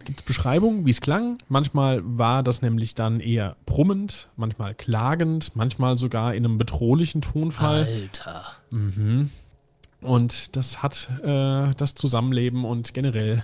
[0.05, 1.37] gibt es Beschreibungen, wie es klang.
[1.47, 7.85] Manchmal war das nämlich dann eher brummend, manchmal klagend, manchmal sogar in einem bedrohlichen Tonfall.
[7.85, 8.43] Alter.
[10.01, 13.43] Und das hat äh, das Zusammenleben und generell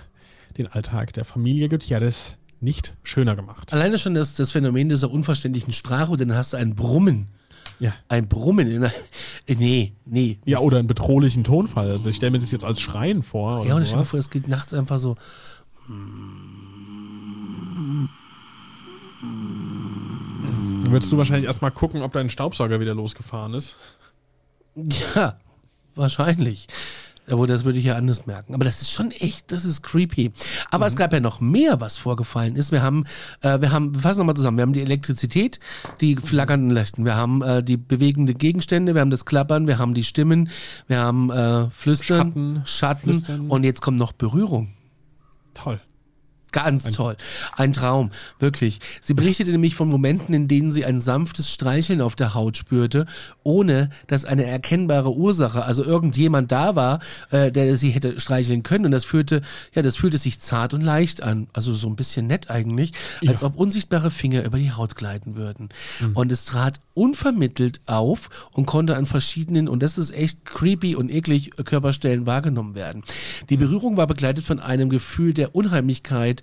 [0.56, 3.72] den Alltag der Familie Gutierrez nicht schöner gemacht.
[3.72, 7.28] Alleine schon das, das Phänomen dieser unverständlichen Sprache dann hast du ein Brummen.
[7.80, 7.92] Ja.
[8.08, 8.70] Ein Brummen.
[8.70, 8.92] In einer,
[9.48, 10.38] nee, nee.
[10.44, 11.90] Ja, oder einen bedrohlichen Tonfall.
[11.90, 13.66] Also ich stelle mir das jetzt als Schreien vor.
[13.66, 15.16] Ja, und ich stell mir vor, es geht nachts einfach so.
[15.88, 16.48] Dann
[20.90, 23.76] würdest du wahrscheinlich erstmal gucken, ob dein Staubsauger wieder losgefahren ist.
[25.14, 25.38] Ja,
[25.94, 26.66] wahrscheinlich.
[27.30, 28.54] Aber das würde ich ja anders merken.
[28.54, 30.32] Aber das ist schon echt, das ist creepy.
[30.70, 32.70] Aber es gab ja noch mehr, was vorgefallen ist.
[32.70, 33.06] Wir haben,
[33.40, 34.58] äh, wir haben, wir fassen nochmal zusammen.
[34.58, 35.58] Wir haben die Elektrizität,
[36.00, 37.04] die flackernden Leuchten.
[37.04, 40.50] Wir haben äh, die bewegenden Gegenstände, wir haben das Klappern, wir haben die Stimmen,
[40.86, 43.46] wir haben äh, Flüstern, Schatten, Schatten Flüstern.
[43.48, 44.73] und jetzt kommt noch Berührung.
[45.54, 45.78] Toll.
[46.54, 47.16] Ganz toll.
[47.56, 48.78] Ein Traum, wirklich.
[49.00, 53.06] Sie berichtete nämlich von Momenten, in denen sie ein sanftes Streicheln auf der Haut spürte,
[53.42, 57.00] ohne dass eine erkennbare Ursache, also irgendjemand da war,
[57.32, 58.84] äh, der sie hätte streicheln können.
[58.84, 59.42] Und das führte,
[59.74, 61.48] ja, das fühlte sich zart und leicht an.
[61.52, 62.92] Also so ein bisschen nett eigentlich,
[63.26, 63.48] als Ja.
[63.48, 65.70] ob unsichtbare Finger über die Haut gleiten würden.
[66.14, 71.10] Und es trat unvermittelt auf und konnte an verschiedenen, und das ist echt creepy und
[71.10, 73.02] eklig, Körperstellen wahrgenommen werden.
[73.50, 76.42] Die Berührung war begleitet von einem Gefühl der Unheimlichkeit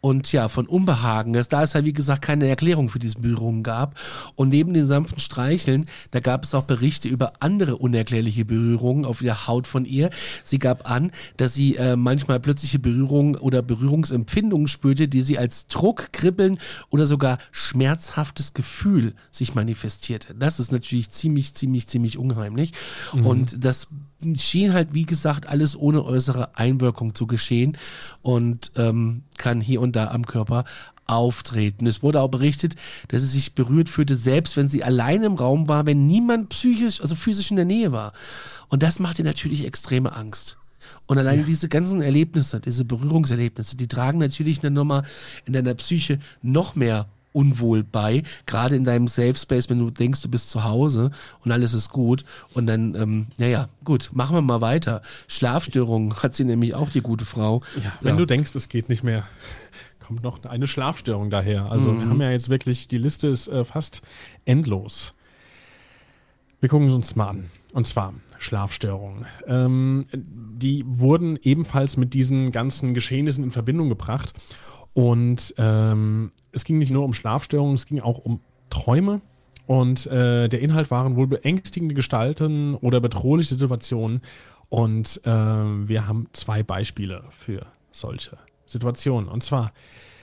[0.00, 1.32] und ja, von Unbehagen.
[1.32, 3.98] Da es ja, wie gesagt, keine Erklärung für diese Berührungen gab.
[4.36, 9.18] Und neben den sanften Streicheln, da gab es auch Berichte über andere unerklärliche Berührungen auf
[9.18, 10.10] der Haut von ihr.
[10.44, 15.66] Sie gab an, dass sie äh, manchmal plötzliche Berührungen oder Berührungsempfindungen spürte, die sie als
[15.66, 16.58] Druck, Kribbeln
[16.90, 20.34] oder sogar schmerzhaftes Gefühl sich manifestierte.
[20.34, 22.72] Das ist natürlich ziemlich, ziemlich, ziemlich unheimlich.
[23.12, 23.26] Mhm.
[23.26, 23.88] Und das
[24.34, 27.76] schien halt, wie gesagt, alles ohne äußere Einwirkung zu geschehen
[28.22, 30.64] und ähm, kann hier und da am Körper
[31.06, 31.86] auftreten.
[31.86, 32.74] Es wurde auch berichtet,
[33.08, 37.00] dass sie sich berührt fühlte, selbst wenn sie allein im Raum war, wenn niemand psychisch,
[37.00, 38.12] also physisch in der Nähe war.
[38.68, 40.58] Und das macht ihr natürlich extreme Angst.
[41.06, 41.44] Und allein ja.
[41.44, 45.04] diese ganzen Erlebnisse, diese Berührungserlebnisse, die tragen natürlich dann nochmal
[45.44, 50.22] in deiner Psyche noch mehr unwohl bei, gerade in deinem Safe Space, wenn du denkst,
[50.22, 51.10] du bist zu Hause
[51.44, 55.02] und alles ist gut und dann, ähm, naja, gut, machen wir mal weiter.
[55.28, 57.62] Schlafstörungen hat sie nämlich auch, die gute Frau.
[57.76, 58.16] Ja, wenn ja.
[58.16, 59.24] du denkst, es geht nicht mehr,
[60.00, 61.70] kommt noch eine Schlafstörung daher.
[61.70, 62.00] Also mhm.
[62.00, 64.00] wir haben ja jetzt wirklich, die Liste ist äh, fast
[64.46, 65.12] endlos.
[66.60, 67.50] Wir gucken uns mal an.
[67.74, 69.26] Und zwar Schlafstörungen.
[69.46, 74.32] Ähm, die wurden ebenfalls mit diesen ganzen Geschehnissen in Verbindung gebracht.
[74.94, 78.40] Und ähm, es ging nicht nur um Schlafstörungen, es ging auch um
[78.70, 79.20] Träume.
[79.66, 84.22] Und äh, der Inhalt waren wohl beängstigende Gestalten oder bedrohliche Situationen.
[84.68, 89.28] Und äh, wir haben zwei Beispiele für solche Situationen.
[89.28, 89.72] Und zwar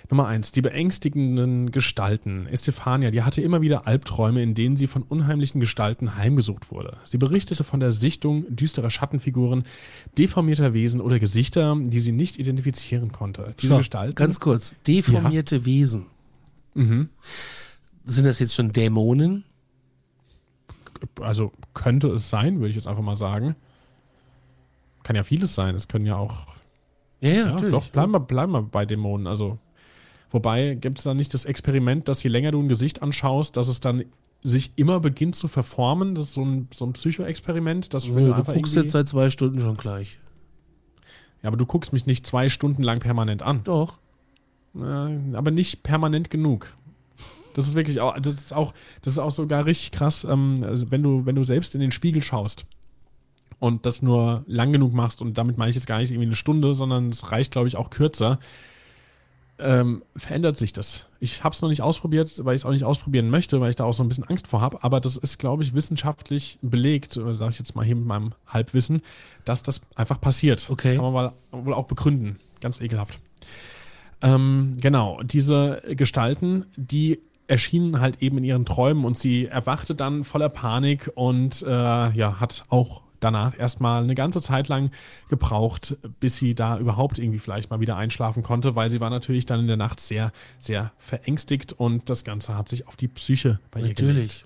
[0.10, 2.48] Nummer eins, die beängstigenden Gestalten.
[2.48, 6.98] Estefania, die hatte immer wieder Albträume, in denen sie von unheimlichen Gestalten heimgesucht wurde.
[7.04, 9.64] Sie berichtete von der Sichtung düsterer Schattenfiguren,
[10.18, 13.54] deformierter Wesen oder Gesichter, die sie nicht identifizieren konnte.
[13.60, 14.16] Diese so, Gestalten.
[14.16, 15.66] Ganz kurz, deformierte ja.
[15.66, 16.06] Wesen.
[16.74, 17.10] Mhm.
[18.04, 19.44] Sind das jetzt schon Dämonen?
[21.22, 23.56] Also könnte es sein, würde ich jetzt einfach mal sagen.
[25.04, 25.76] Kann ja vieles sein.
[25.76, 26.48] Es können ja auch.
[27.22, 29.28] Ja, ja, ja doch, bleiben wir, bleiben wir bei Dämonen.
[29.28, 29.60] Also
[30.34, 33.68] Wobei gibt es da nicht das Experiment, dass je länger du ein Gesicht anschaust, dass
[33.68, 34.04] es dann
[34.42, 36.16] sich immer beginnt zu verformen?
[36.16, 37.94] Das ist so ein, so ein Psychoexperiment.
[37.94, 40.18] Dass ja, du, du guckst jetzt seit zwei Stunden schon gleich.
[41.44, 43.64] Ja, aber du guckst mich nicht zwei Stunden lang permanent an.
[43.64, 44.00] Doch.
[44.76, 46.76] Äh, aber nicht permanent genug.
[47.54, 50.90] Das ist wirklich auch, das ist auch, das ist auch sogar richtig krass, ähm, also
[50.92, 52.66] wenn du, wenn du selbst in den Spiegel schaust
[53.60, 56.36] und das nur lang genug machst, und damit meine ich jetzt gar nicht irgendwie eine
[56.36, 58.40] Stunde, sondern es reicht, glaube ich, auch kürzer,
[59.60, 61.06] ähm, verändert sich das.
[61.20, 63.76] Ich habe es noch nicht ausprobiert, weil ich es auch nicht ausprobieren möchte, weil ich
[63.76, 64.84] da auch so ein bisschen Angst vor habe.
[64.84, 69.02] Aber das ist, glaube ich, wissenschaftlich belegt, sage ich jetzt mal hier mit meinem Halbwissen,
[69.46, 70.70] dass das einfach passiert.
[70.70, 70.96] Okay.
[70.96, 72.40] Kann man wohl auch begründen.
[72.62, 73.20] Ganz ekelhaft.
[74.24, 80.24] Ähm, genau, diese Gestalten, die erschienen halt eben in ihren Träumen und sie erwachte dann
[80.24, 84.92] voller Panik und äh, ja, hat auch danach erstmal eine ganze Zeit lang
[85.30, 89.46] gebraucht, bis sie da überhaupt irgendwie vielleicht mal wieder einschlafen konnte, weil sie war natürlich
[89.46, 93.60] dann in der Nacht sehr, sehr verängstigt und das Ganze hat sich auf die Psyche
[93.72, 94.46] bei ihr Natürlich.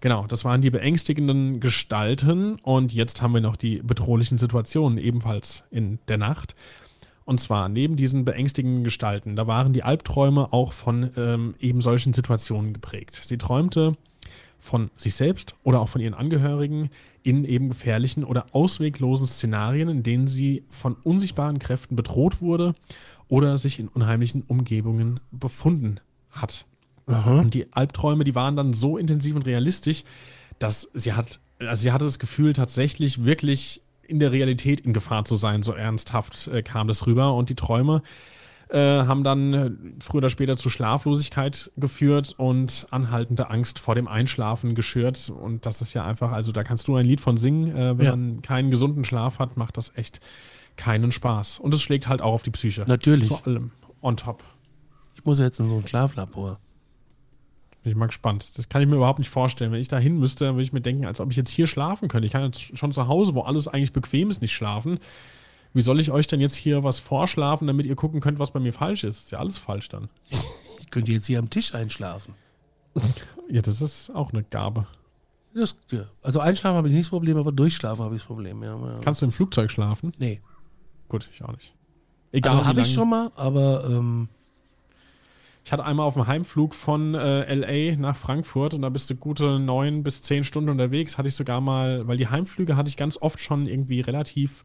[0.00, 5.62] Genau, das waren die beängstigenden Gestalten und jetzt haben wir noch die bedrohlichen Situationen ebenfalls
[5.70, 6.56] in der Nacht.
[7.24, 12.12] Und zwar neben diesen beängstigenden Gestalten, da waren die Albträume auch von ähm, eben solchen
[12.12, 13.20] Situationen geprägt.
[13.24, 13.92] Sie träumte
[14.58, 16.90] von sich selbst oder auch von ihren Angehörigen
[17.22, 22.74] in eben gefährlichen oder ausweglosen Szenarien, in denen sie von unsichtbaren Kräften bedroht wurde
[23.28, 25.98] oder sich in unheimlichen Umgebungen befunden
[26.30, 26.66] hat.
[27.06, 27.40] Aha.
[27.40, 30.04] Und die Albträume, die waren dann so intensiv und realistisch,
[30.58, 33.82] dass sie hat, also sie hatte das Gefühl, tatsächlich wirklich
[34.12, 35.62] in der Realität in Gefahr zu sein.
[35.62, 37.34] So ernsthaft äh, kam das rüber.
[37.34, 38.02] Und die Träume,
[38.72, 39.70] äh, haben dann äh,
[40.00, 45.30] früher oder später zu Schlaflosigkeit geführt und anhaltende Angst vor dem Einschlafen geschürt.
[45.30, 47.76] Und das ist ja einfach, also da kannst du ein Lied von singen.
[47.76, 48.10] Äh, wenn ja.
[48.12, 50.20] man keinen gesunden Schlaf hat, macht das echt
[50.76, 51.58] keinen Spaß.
[51.58, 52.84] Und es schlägt halt auch auf die Psyche.
[52.86, 53.28] Natürlich.
[53.28, 54.42] Vor allem on top.
[55.14, 56.58] Ich muss jetzt in so ein Schlaflabor.
[57.82, 58.56] Bin ich mal gespannt.
[58.58, 59.72] Das kann ich mir überhaupt nicht vorstellen.
[59.72, 62.08] Wenn ich da hin müsste, würde ich mir denken, als ob ich jetzt hier schlafen
[62.08, 62.26] könnte.
[62.26, 65.00] Ich kann jetzt schon zu Hause, wo alles eigentlich bequem ist, nicht schlafen.
[65.74, 68.60] Wie soll ich euch denn jetzt hier was vorschlafen, damit ihr gucken könnt, was bei
[68.60, 69.18] mir falsch ist?
[69.24, 70.10] Ist ja alles falsch dann.
[70.78, 72.34] Ich könnte jetzt hier am Tisch einschlafen.
[73.48, 74.86] ja, das ist auch eine Gabe.
[75.54, 76.04] Das, ja.
[76.22, 78.62] Also einschlafen habe ich nicht das Problem, aber durchschlafen habe ich das Problem.
[78.62, 78.98] Ja, ja.
[79.00, 80.12] Kannst du im Flugzeug schlafen?
[80.18, 80.40] Nee.
[81.08, 81.74] Gut, ich auch nicht.
[82.30, 82.56] Egal.
[82.56, 84.28] Also habe ich schon mal, aber ähm
[85.64, 89.14] ich hatte einmal auf dem Heimflug von äh, LA nach Frankfurt und da bist du
[89.14, 91.18] gute neun bis zehn Stunden unterwegs.
[91.18, 94.64] Hatte ich sogar mal, weil die Heimflüge hatte ich ganz oft schon irgendwie relativ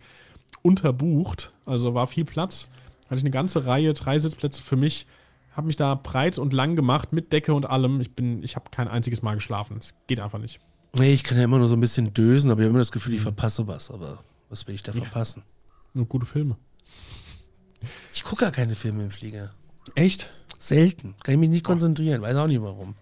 [0.64, 2.68] unterbucht, also war viel Platz.
[3.06, 5.06] Hatte ich eine ganze Reihe, drei Sitzplätze für mich.
[5.52, 8.02] Habe mich da breit und lang gemacht mit Decke und allem.
[8.02, 9.78] Ich bin, ich habe kein einziges Mal geschlafen.
[9.80, 10.60] Es geht einfach nicht.
[10.94, 12.92] Nee, ich kann ja immer nur so ein bisschen dösen, aber ich habe immer das
[12.92, 13.24] Gefühl, ich mhm.
[13.24, 13.92] verpasse was.
[13.92, 15.44] Aber was will ich da verpassen?
[15.94, 16.58] Nur gute Filme.
[18.14, 19.54] Ich gucke gar keine Filme im Flieger.
[19.96, 20.32] Echt?
[20.60, 21.16] Selten.
[21.24, 22.22] Kann ich mich nicht konzentrieren.
[22.22, 22.96] Weiß auch nicht warum.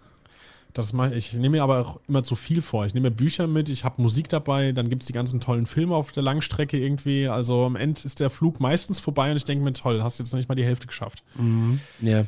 [0.74, 1.32] Das mach ich.
[1.32, 2.86] ich nehme mir aber auch immer zu viel vor.
[2.86, 5.68] Ich nehme mir Bücher mit, ich habe Musik dabei, dann gibt es die ganzen tollen
[5.68, 7.30] Filme auf der Langstrecke irgendwie.
[7.30, 10.34] Also am Ende ist der Flug meistens vorbei und ich denke mir, toll, hast jetzt
[10.34, 11.24] noch nicht mal die Hälfte geschafft.
[11.36, 11.80] Mhm.
[12.02, 12.26] Ja.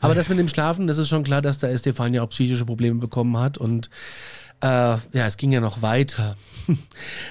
[0.00, 2.98] Aber das mit dem Schlafen, das ist schon klar, dass da Estefania auch psychische Probleme
[2.98, 3.88] bekommen hat und
[4.60, 6.36] äh, ja, es ging ja noch weiter.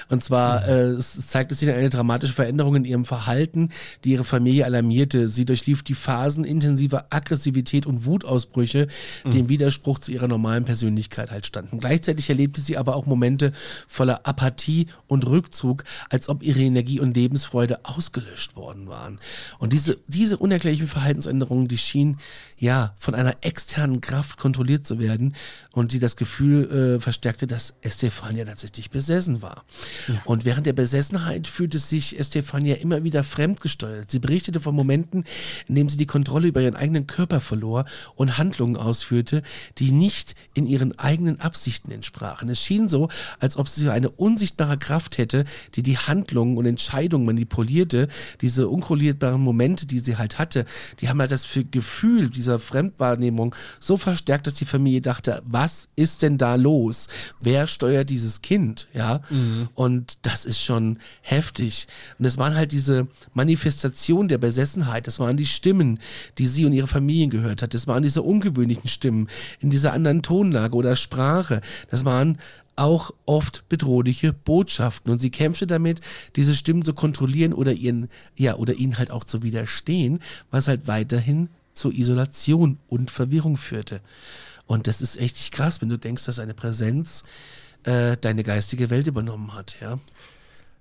[0.08, 3.70] Und zwar äh, es zeigte sich eine dramatische Veränderung in ihrem Verhalten,
[4.04, 5.28] die ihre Familie alarmierte.
[5.28, 8.88] Sie durchlief die Phasen intensiver Aggressivität und Wutausbrüche,
[9.26, 11.78] die im Widerspruch zu ihrer normalen Persönlichkeit halt standen.
[11.78, 13.52] Gleichzeitig erlebte sie aber auch Momente
[13.88, 19.18] voller Apathie und Rückzug, als ob ihre Energie und Lebensfreude ausgelöscht worden waren.
[19.58, 22.18] Und diese, diese unerklärlichen Verhaltensänderungen, die schienen
[22.58, 25.34] ja von einer externen Kraft kontrolliert zu werden
[25.72, 29.64] und die das Gefühl äh, verstärkte, dass Estefania tatsächlich besessen war.
[30.06, 30.20] Ja.
[30.26, 34.10] Und während der Besessenheit fühlte sich Estefania immer wieder fremdgesteuert.
[34.10, 35.24] Sie berichtete von Momenten,
[35.66, 39.42] in denen sie die Kontrolle über ihren eigenen Körper verlor und Handlungen ausführte,
[39.78, 42.50] die nicht in ihren eigenen Absichten entsprachen.
[42.50, 43.08] Es schien so,
[43.40, 48.08] als ob sie eine unsichtbare Kraft hätte, die die Handlungen und Entscheidungen manipulierte.
[48.42, 50.66] Diese unkontrollierbaren Momente, die sie halt hatte,
[51.00, 56.20] die haben halt das Gefühl dieser Fremdwahrnehmung so verstärkt, dass die Familie dachte, was ist
[56.20, 57.05] denn da los?
[57.40, 58.88] Wer steuert dieses Kind?
[58.94, 59.20] Ja.
[59.30, 59.68] Mhm.
[59.74, 61.86] Und das ist schon heftig.
[62.18, 65.06] Und es waren halt diese Manifestation der Besessenheit.
[65.06, 65.98] Das waren die Stimmen,
[66.38, 67.74] die sie und ihre Familien gehört hat.
[67.74, 69.28] Das waren diese ungewöhnlichen Stimmen
[69.60, 71.60] in dieser anderen Tonlage oder Sprache.
[71.90, 72.38] Das waren
[72.76, 76.00] auch oft bedrohliche Botschaften und sie kämpfte damit,
[76.36, 80.86] diese Stimmen zu kontrollieren oder ihren, ja, oder ihnen halt auch zu widerstehen, was halt
[80.86, 84.00] weiterhin zur Isolation und Verwirrung führte.
[84.66, 87.22] Und das ist echt krass, wenn du denkst, dass eine Präsenz
[87.84, 89.98] äh, deine geistige Welt übernommen hat, ja.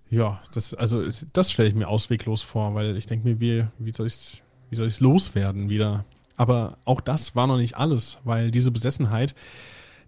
[0.09, 3.91] Ja, das, also das stelle ich mir ausweglos vor, weil ich denke mir, wie, wie
[3.91, 6.05] soll ich wie soll ich's loswerden wieder?
[6.37, 9.35] Aber auch das war noch nicht alles, weil diese Besessenheit,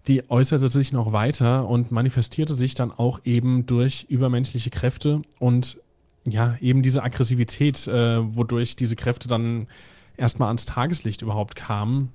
[0.06, 5.80] die äußerte sich noch weiter und manifestierte sich dann auch eben durch übermenschliche Kräfte und
[6.26, 9.68] ja, eben diese Aggressivität, äh, wodurch diese Kräfte dann
[10.16, 12.12] erstmal ans Tageslicht überhaupt kamen.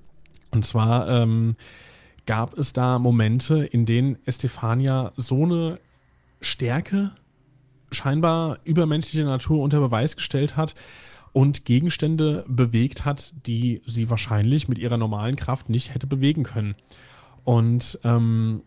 [0.53, 1.55] Und zwar ähm,
[2.25, 5.79] gab es da Momente, in denen Estefania so eine
[6.41, 7.11] Stärke,
[7.91, 10.75] scheinbar übermenschliche Natur unter Beweis gestellt hat
[11.31, 16.75] und Gegenstände bewegt hat, die sie wahrscheinlich mit ihrer normalen Kraft nicht hätte bewegen können.
[17.43, 18.61] Und ähm,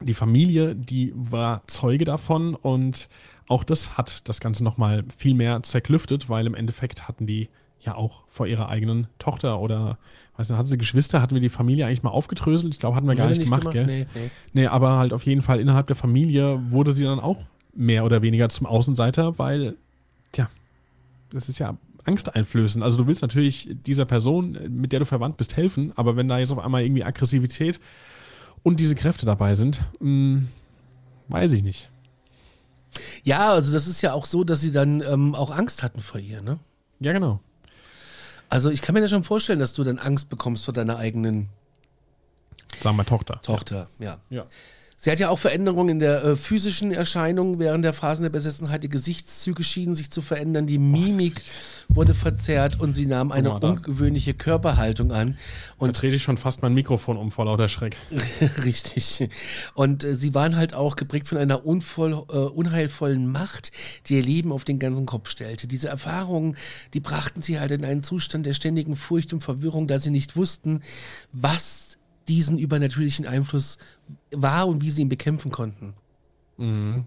[0.00, 3.08] die Familie, die war Zeuge davon und
[3.46, 7.48] auch das hat das Ganze nochmal viel mehr zerklüftet, weil im Endeffekt hatten die
[7.80, 9.98] ja auch vor ihrer eigenen Tochter oder
[10.36, 12.72] weiß nicht, hatten sie Geschwister, hatten wir die Familie eigentlich mal aufgedröselt?
[12.72, 13.86] Ich glaube, hatten wir gar nicht, nicht gemacht, gemacht, gell?
[13.86, 14.30] Nee, nee.
[14.52, 17.38] nee, aber halt auf jeden Fall innerhalb der Familie wurde sie dann auch
[17.74, 19.76] mehr oder weniger zum Außenseiter, weil,
[20.32, 20.48] tja,
[21.30, 22.82] das ist ja angsteinflößend.
[22.82, 26.38] Also du willst natürlich dieser Person, mit der du verwandt bist, helfen, aber wenn da
[26.38, 27.80] jetzt auf einmal irgendwie Aggressivität
[28.62, 30.48] und diese Kräfte dabei sind, mh, hm,
[31.28, 31.90] weiß ich nicht.
[33.22, 36.20] Ja, also das ist ja auch so, dass sie dann ähm, auch Angst hatten vor
[36.20, 36.58] ihr, ne?
[37.00, 37.40] Ja, genau.
[38.48, 41.48] Also ich kann mir das schon vorstellen, dass du dann Angst bekommst vor deiner eigenen
[42.80, 43.40] Sagen wir Tochter.
[43.42, 44.18] Tochter, ja.
[44.30, 44.46] ja.
[45.00, 48.82] Sie hat ja auch Veränderungen in der äh, physischen Erscheinung während der Phasen der Besessenheit.
[48.82, 51.40] Die Gesichtszüge schienen sich zu verändern, die Mimik
[51.88, 55.38] wurde verzerrt und sie nahm eine ungewöhnliche Körperhaltung an.
[55.78, 57.96] Und da trete ich schon fast mein Mikrofon um vor lauter Schreck.
[58.64, 59.28] Richtig.
[59.74, 63.70] Und äh, sie waren halt auch geprägt von einer unvoll, äh, unheilvollen Macht,
[64.06, 65.68] die ihr Leben auf den ganzen Kopf stellte.
[65.68, 66.56] Diese Erfahrungen,
[66.92, 70.34] die brachten sie halt in einen Zustand der ständigen Furcht und Verwirrung, da sie nicht
[70.34, 70.82] wussten,
[71.32, 71.87] was
[72.28, 73.78] diesen übernatürlichen Einfluss
[74.30, 75.94] war und wie sie ihn bekämpfen konnten.
[76.56, 77.04] Mhm.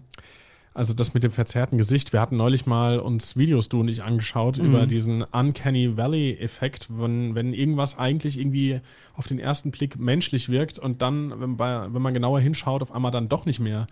[0.74, 2.14] Also das mit dem verzerrten Gesicht.
[2.14, 4.64] Wir hatten neulich mal uns Videos, du und ich, angeschaut mhm.
[4.64, 8.80] über diesen Uncanny Valley-Effekt, wenn, wenn irgendwas eigentlich irgendwie
[9.14, 12.92] auf den ersten Blick menschlich wirkt und dann, wenn, bei, wenn man genauer hinschaut, auf
[12.92, 13.86] einmal dann doch nicht mehr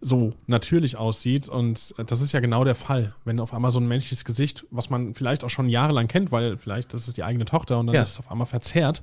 [0.00, 1.48] so natürlich aussieht.
[1.48, 4.90] Und das ist ja genau der Fall, wenn auf einmal so ein menschliches Gesicht, was
[4.90, 7.96] man vielleicht auch schon jahrelang kennt, weil vielleicht das ist die eigene Tochter und dann
[7.96, 8.02] ja.
[8.02, 9.02] ist es auf einmal verzerrt,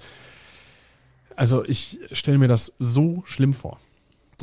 [1.35, 3.79] also ich stelle mir das so schlimm vor.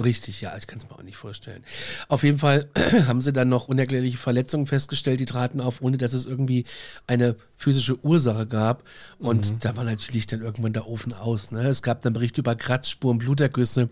[0.02, 1.62] Richtig, ja, ich kann es mir auch nicht vorstellen.
[2.08, 2.68] Auf jeden Fall
[3.06, 6.64] haben sie dann noch unerklärliche Verletzungen festgestellt, die traten auf, ohne dass es irgendwie
[7.06, 8.84] eine physische Ursache gab.
[9.18, 9.58] Und mhm.
[9.60, 11.50] da war natürlich dann irgendwann der Ofen aus.
[11.50, 11.62] Ne?
[11.62, 13.88] Es gab dann Berichte über Kratzspuren, Blutergüsse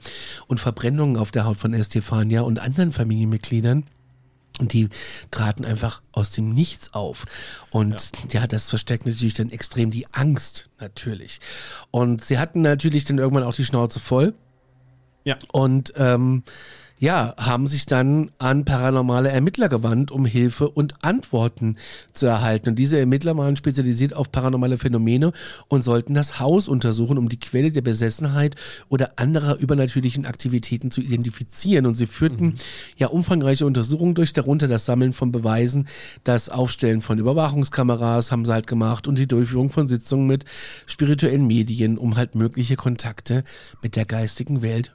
[0.46, 3.84] und Verbrennungen auf der Haut von Estefania und anderen Familienmitgliedern.
[4.59, 4.88] Und die
[5.30, 7.26] traten einfach aus dem Nichts auf.
[7.70, 8.40] Und ja.
[8.40, 8.46] ja.
[8.46, 11.40] das verstärkt natürlich dann extrem die Angst, natürlich.
[11.90, 14.34] Und sie hatten natürlich dann irgendwann auch die Schnauze voll.
[15.24, 15.36] Ja.
[15.52, 16.42] Und ähm,
[16.99, 21.76] ja, haben sich dann an paranormale Ermittler gewandt, um Hilfe und Antworten
[22.12, 22.70] zu erhalten.
[22.70, 25.32] Und diese Ermittler waren spezialisiert auf paranormale Phänomene
[25.68, 28.57] und sollten das Haus untersuchen, um die Quelle der Besessenheit
[28.88, 31.86] oder anderer übernatürlichen Aktivitäten zu identifizieren.
[31.86, 32.55] Und sie führten mhm.
[32.96, 35.86] ja umfangreiche Untersuchungen durch, darunter das Sammeln von Beweisen,
[36.24, 40.44] das Aufstellen von Überwachungskameras haben sie halt gemacht und die Durchführung von Sitzungen mit
[40.86, 43.44] spirituellen Medien, um halt mögliche Kontakte
[43.82, 44.94] mit der geistigen Welt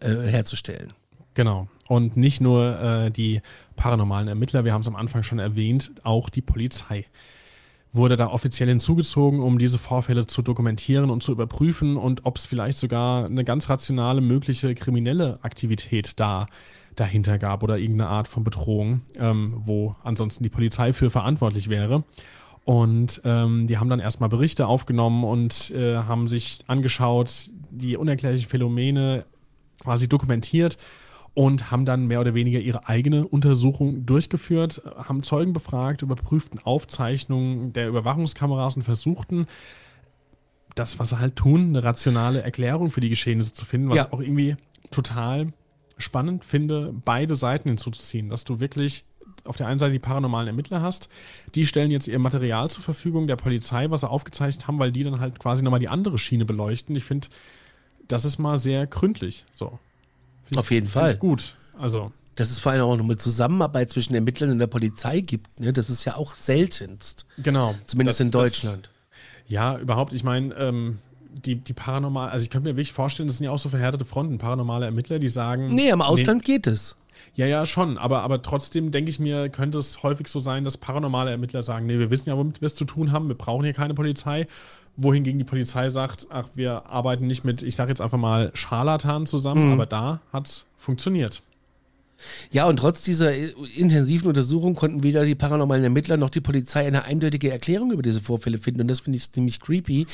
[0.00, 0.92] äh, herzustellen.
[1.34, 1.68] Genau.
[1.88, 3.40] Und nicht nur äh, die
[3.76, 7.06] paranormalen Ermittler, wir haben es am Anfang schon erwähnt, auch die Polizei
[7.92, 12.46] wurde da offiziell hinzugezogen, um diese Vorfälle zu dokumentieren und zu überprüfen und ob es
[12.46, 16.46] vielleicht sogar eine ganz rationale mögliche kriminelle Aktivität da
[16.96, 22.04] dahinter gab oder irgendeine Art von Bedrohung, ähm, wo ansonsten die Polizei für verantwortlich wäre.
[22.64, 28.48] Und ähm, die haben dann erstmal Berichte aufgenommen und äh, haben sich angeschaut, die unerklärlichen
[28.48, 29.24] Phänomene
[29.80, 30.78] quasi dokumentiert
[31.34, 37.72] und haben dann mehr oder weniger ihre eigene Untersuchung durchgeführt, haben Zeugen befragt, überprüften Aufzeichnungen
[37.72, 39.46] der Überwachungskameras und versuchten,
[40.74, 44.12] das, was sie halt tun, eine rationale Erklärung für die Geschehnisse zu finden, was ja.
[44.12, 44.56] auch irgendwie
[44.90, 45.52] total
[45.98, 49.04] spannend finde, beide Seiten hinzuzuziehen, dass du wirklich
[49.44, 51.08] auf der einen Seite die paranormalen Ermittler hast,
[51.54, 55.04] die stellen jetzt ihr Material zur Verfügung der Polizei, was sie aufgezeichnet haben, weil die
[55.04, 56.94] dann halt quasi nochmal die andere Schiene beleuchten.
[56.94, 57.28] Ich finde,
[58.08, 59.44] das ist mal sehr gründlich.
[59.52, 59.78] So.
[60.56, 61.16] Auf jeden Fall.
[61.16, 61.56] Gut.
[61.78, 62.12] Also.
[62.34, 65.72] Dass es vor allem auch noch eine Zusammenarbeit zwischen Ermittlern und der Polizei gibt, ne?
[65.72, 67.26] das ist ja auch seltenst.
[67.38, 67.74] Genau.
[67.86, 68.84] Zumindest das, in Deutschland.
[68.84, 70.14] Das, ja, überhaupt.
[70.14, 70.98] Ich meine, ähm,
[71.34, 74.04] die, die paranormal, also ich könnte mir wirklich vorstellen, das sind ja auch so verhärtete
[74.04, 75.74] Fronten, paranormale Ermittler, die sagen.
[75.74, 76.96] Nee, im Ausland nee, geht es.
[77.34, 77.98] Ja, ja, schon.
[77.98, 81.86] Aber, aber trotzdem denke ich mir, könnte es häufig so sein, dass paranormale Ermittler sagen,
[81.86, 84.46] nee, wir wissen ja, womit wir es zu tun haben, wir brauchen hier keine Polizei
[84.96, 89.26] wohingegen die Polizei sagt, ach, wir arbeiten nicht mit, ich sage jetzt einfach mal, Scharlatan
[89.26, 89.72] zusammen, mhm.
[89.72, 91.42] aber da hat es funktioniert.
[92.50, 93.32] Ja, und trotz dieser
[93.76, 98.20] intensiven Untersuchung konnten weder die paranormalen Ermittler noch die Polizei eine eindeutige Erklärung über diese
[98.20, 98.82] Vorfälle finden.
[98.82, 100.06] Und das finde ich ziemlich creepy.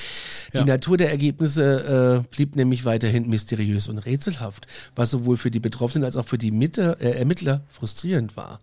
[0.53, 0.65] Die ja.
[0.65, 4.67] Natur der Ergebnisse äh, blieb nämlich weiterhin mysteriös und rätselhaft,
[4.97, 8.61] was sowohl für die Betroffenen als auch für die Mitte, äh, Ermittler frustrierend war.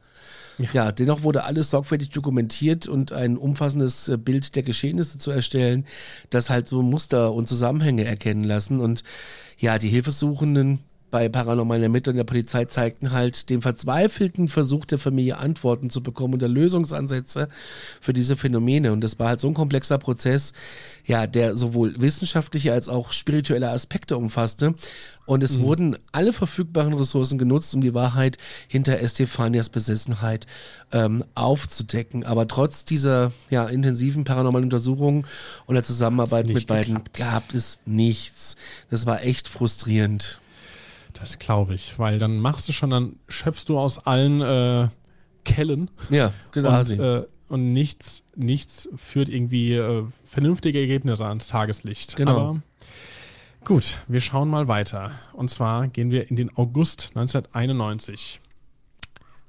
[0.57, 0.69] Ja.
[0.73, 0.91] ja.
[0.91, 5.85] dennoch wurde alles sorgfältig dokumentiert und ein umfassendes äh, Bild der Geschehnisse zu erstellen,
[6.29, 8.79] das halt so Muster und Zusammenhänge erkennen lassen.
[8.79, 9.03] Und
[9.57, 10.79] ja, die Hilfesuchenden
[11.11, 16.33] bei paranormalen Ermittlern der Polizei zeigten halt den verzweifelten Versuch der Familie Antworten zu bekommen
[16.33, 17.47] und Lösungsansätze
[18.01, 18.91] für diese Phänomene.
[18.91, 20.53] Und das war halt so ein komplexer Prozess,
[21.05, 24.75] ja, der sowohl wissenschaftliche als auch spirituelle Aspekte umfasste.
[25.25, 25.61] Und es mhm.
[25.61, 28.37] wurden alle verfügbaren Ressourcen genutzt, um die Wahrheit
[28.67, 30.45] hinter Estefanias Besessenheit
[30.91, 32.25] ähm, aufzudecken.
[32.25, 35.25] Aber trotz dieser ja, intensiven paranormalen Untersuchungen
[35.65, 38.55] und der Zusammenarbeit mit beiden gab es nichts.
[38.89, 40.39] Das war echt frustrierend.
[41.15, 44.89] Das glaube ich, weil dann machst du schon, dann schöpfst du aus allen äh,
[45.43, 45.89] Kellen.
[46.09, 46.79] Ja, genau.
[46.79, 52.15] Und, äh, und nichts, nichts führt irgendwie äh, vernünftige Ergebnisse ans Tageslicht.
[52.15, 52.31] Genau.
[52.31, 52.61] Aber
[53.63, 55.11] gut, wir schauen mal weiter.
[55.33, 58.41] Und zwar gehen wir in den August 1991.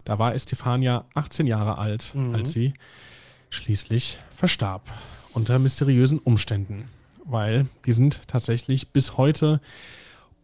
[0.05, 2.35] Da war Estefania 18 Jahre alt, mhm.
[2.35, 2.75] als sie
[3.51, 4.89] schließlich verstarb.
[5.33, 6.89] Unter mysteriösen Umständen.
[7.25, 9.61] Weil die sind tatsächlich bis heute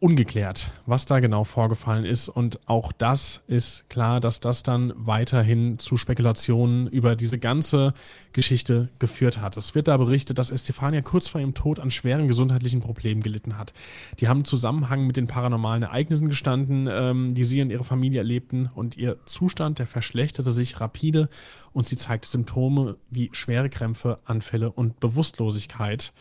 [0.03, 2.29] ungeklärt, was da genau vorgefallen ist.
[2.29, 7.95] Und auch das ist klar, dass das dann weiterhin zu Spekulationen über diese ganze
[8.33, 9.57] Geschichte geführt hat.
[9.57, 13.57] Es wird da berichtet, dass Estefania kurz vor ihrem Tod an schweren gesundheitlichen Problemen gelitten
[13.57, 13.75] hat.
[14.19, 18.71] Die haben Zusammenhang mit den paranormalen Ereignissen gestanden, ähm, die sie und ihre Familie erlebten.
[18.75, 21.29] Und ihr Zustand, der verschlechterte sich rapide
[21.73, 26.13] und sie zeigte Symptome wie schwere Krämpfe, Anfälle und Bewusstlosigkeit.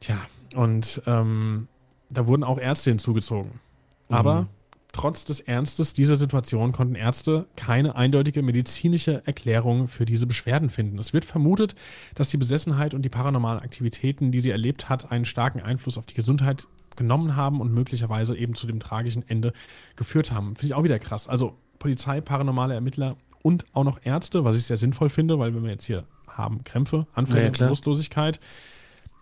[0.00, 0.18] Tja,
[0.54, 1.68] und ähm,
[2.12, 3.60] da wurden auch Ärzte hinzugezogen.
[4.08, 4.46] Aber mhm.
[4.92, 10.98] trotz des Ernstes dieser Situation konnten Ärzte keine eindeutige medizinische Erklärung für diese Beschwerden finden.
[10.98, 11.74] Es wird vermutet,
[12.14, 16.06] dass die Besessenheit und die paranormalen Aktivitäten, die sie erlebt hat, einen starken Einfluss auf
[16.06, 19.52] die Gesundheit genommen haben und möglicherweise eben zu dem tragischen Ende
[19.96, 20.56] geführt haben.
[20.56, 21.26] Finde ich auch wieder krass.
[21.26, 25.64] Also Polizei, paranormale Ermittler und auch noch Ärzte, was ich sehr sinnvoll finde, weil wenn
[25.64, 28.40] wir jetzt hier haben Krämpfe, Anfälle, ja, Bewusstlosigkeit,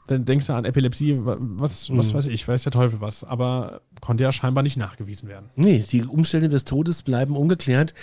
[0.07, 2.15] dann denkst du an Epilepsie, was, was mhm.
[2.15, 3.23] weiß ich, weiß der Teufel was.
[3.23, 5.51] Aber konnte ja scheinbar nicht nachgewiesen werden.
[5.55, 7.95] Nee, die Umstände des Todes bleiben ungeklärt,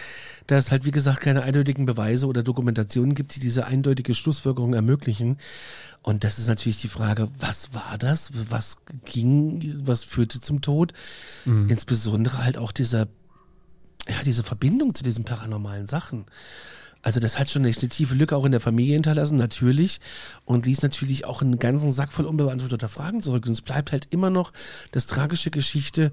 [0.47, 4.73] da es halt, wie gesagt, keine eindeutigen Beweise oder Dokumentationen gibt, die diese eindeutige Schlusswirkung
[4.73, 5.37] ermöglichen.
[6.01, 8.31] Und das ist natürlich die Frage, was war das?
[8.49, 10.93] Was ging, was führte zum Tod?
[11.43, 11.67] Mhm.
[11.69, 13.07] Insbesondere halt auch dieser,
[14.07, 16.25] ja, diese Verbindung zu diesen paranormalen Sachen.
[17.07, 20.01] Also das hat schon eine tiefe Lücke auch in der Familie hinterlassen, natürlich.
[20.43, 23.45] Und ließ natürlich auch einen ganzen Sack voll unbeantworteter Fragen zurück.
[23.45, 24.51] Und es bleibt halt immer noch
[24.91, 26.11] das tragische Geschichte,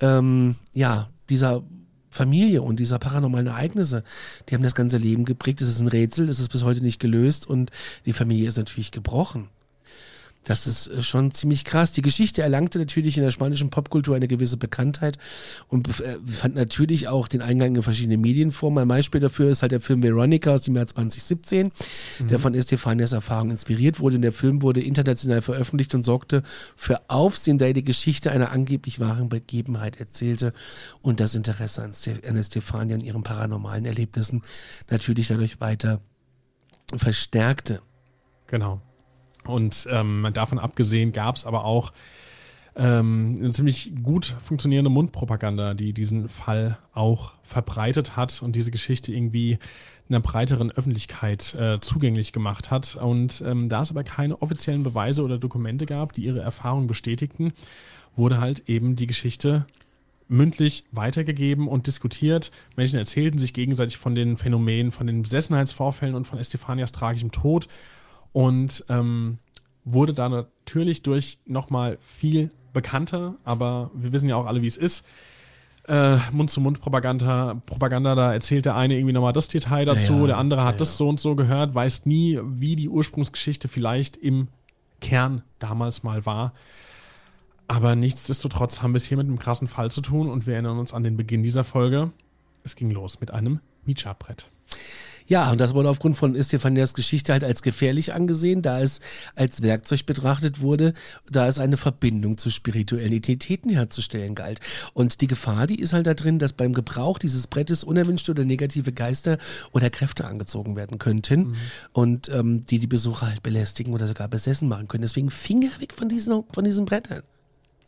[0.00, 1.64] ähm, ja, dieser
[2.10, 4.04] Familie und dieser paranormalen Ereignisse,
[4.48, 5.60] die haben das ganze Leben geprägt.
[5.62, 7.72] Es ist ein Rätsel, es ist bis heute nicht gelöst und
[8.04, 9.48] die Familie ist natürlich gebrochen.
[10.46, 11.92] Das ist äh, schon ziemlich krass.
[11.92, 15.18] Die Geschichte erlangte natürlich in der spanischen Popkultur eine gewisse Bekanntheit
[15.68, 18.82] und äh, fand natürlich auch den Eingang in verschiedene Medienformen.
[18.82, 21.72] Ein Beispiel dafür ist halt der Film Veronica aus dem Jahr 2017,
[22.20, 22.28] mhm.
[22.28, 24.16] der von Estefanias Erfahrung inspiriert wurde.
[24.16, 26.42] Und der Film wurde international veröffentlicht und sorgte
[26.76, 30.52] für Aufsehen, da er die Geschichte einer angeblich wahren Begebenheit erzählte
[31.02, 34.42] und das Interesse an, Ste an Estefania und ihren paranormalen Erlebnissen
[34.88, 36.00] natürlich dadurch weiter
[36.96, 37.80] verstärkte.
[38.46, 38.80] Genau.
[39.46, 41.92] Und ähm, davon abgesehen gab es aber auch
[42.76, 49.12] ähm, eine ziemlich gut funktionierende Mundpropaganda, die diesen Fall auch verbreitet hat und diese Geschichte
[49.12, 49.58] irgendwie
[50.08, 52.96] einer breiteren Öffentlichkeit äh, zugänglich gemacht hat.
[52.96, 57.52] Und ähm, da es aber keine offiziellen Beweise oder Dokumente gab, die ihre Erfahrung bestätigten,
[58.14, 59.66] wurde halt eben die Geschichte
[60.28, 62.50] mündlich weitergegeben und diskutiert.
[62.76, 67.68] Menschen erzählten sich gegenseitig von den Phänomenen, von den Besessenheitsvorfällen und von Estefanias tragischem Tod
[68.36, 69.38] und ähm,
[69.86, 74.76] wurde da natürlich durch nochmal viel bekannter, aber wir wissen ja auch alle, wie es
[74.76, 75.06] ist.
[75.88, 80.64] Äh, Mund-zu-Mund-Propaganda, Propaganda, da erzählt der eine irgendwie nochmal das Detail dazu, ja, der andere
[80.64, 84.48] hat ja, das so und so gehört, weiß nie, wie die Ursprungsgeschichte vielleicht im
[85.00, 86.52] Kern damals mal war.
[87.68, 90.78] Aber nichtsdestotrotz haben wir es hier mit einem krassen Fall zu tun und wir erinnern
[90.78, 92.10] uns an den Beginn dieser Folge.
[92.64, 94.46] Es ging los mit einem Mietschabrett.
[95.26, 99.00] Ja, und das wurde aufgrund von Estefanias Geschichte halt als gefährlich angesehen, da es
[99.34, 100.94] als Werkzeug betrachtet wurde,
[101.30, 104.60] da es eine Verbindung zu spirituellen Identitäten herzustellen galt.
[104.94, 108.44] Und die Gefahr, die ist halt da drin, dass beim Gebrauch dieses Brettes unerwünschte oder
[108.44, 109.38] negative Geister
[109.72, 111.56] oder Kräfte angezogen werden könnten mhm.
[111.92, 115.02] und ähm, die die Besucher halt belästigen oder sogar besessen machen können.
[115.02, 117.22] Deswegen Finger weg von diesen, von diesen Brettern.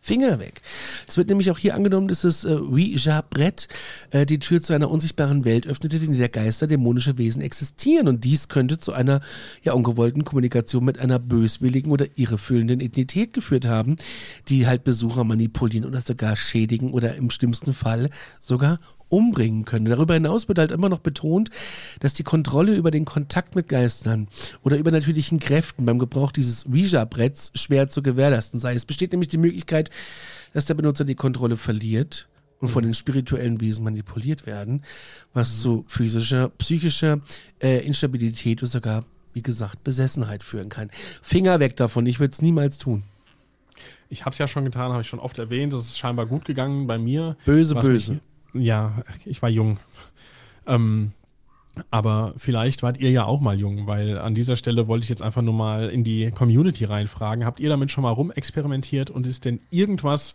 [0.01, 0.63] Finger weg.
[1.07, 3.69] Es wird nämlich auch hier angenommen, dass das äh, Ouija-Brett
[4.11, 8.09] äh, die Tür zu einer unsichtbaren Welt öffnete, in der Geister dämonische Wesen existieren.
[8.09, 9.21] Und dies könnte zu einer
[9.63, 13.97] ja ungewollten Kommunikation mit einer böswilligen oder irrefüllenden Identität geführt haben,
[14.49, 19.87] die halt Besucher manipulieren oder sogar schädigen oder im schlimmsten Fall sogar umbringen können.
[19.87, 21.51] Darüber hinaus wird halt immer noch betont,
[22.01, 24.29] dass die Kontrolle über den Kontakt mit Geistern
[24.63, 28.75] oder über natürlichen Kräften beim Gebrauch dieses Ouija-Bretts schwer zu gewährleisten sei.
[28.75, 29.91] Es besteht nämlich die Möglichkeit,
[30.53, 32.29] dass der Benutzer die Kontrolle verliert
[32.61, 34.83] und von den spirituellen Wesen manipuliert werden,
[35.33, 37.21] was zu physischer, psychischer
[37.63, 40.91] äh, Instabilität oder sogar, wie gesagt, Besessenheit führen kann.
[41.23, 43.05] Finger weg davon, ich würde es niemals tun.
[44.11, 45.73] Ich habe es ja schon getan, habe ich schon oft erwähnt.
[45.73, 47.37] Es ist scheinbar gut gegangen bei mir.
[47.45, 48.13] Böse, böse.
[48.13, 48.23] Mich,
[48.53, 49.79] ja, ich war jung.
[50.67, 51.13] Ähm,
[51.91, 55.23] aber vielleicht wart ihr ja auch mal jung, weil an dieser Stelle wollte ich jetzt
[55.23, 57.45] einfach nur mal in die Community reinfragen.
[57.45, 60.35] Habt ihr damit schon mal rumexperimentiert und ist denn irgendwas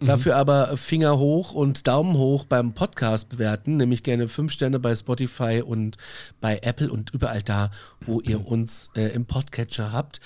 [0.00, 0.06] Mhm.
[0.06, 4.94] Dafür aber Finger hoch und Daumen hoch beim Podcast bewerten, nämlich gerne fünf Sterne bei
[4.94, 5.96] Spotify und
[6.40, 7.70] bei Apple und überall da,
[8.00, 10.20] wo ihr uns äh, im Podcatcher habt.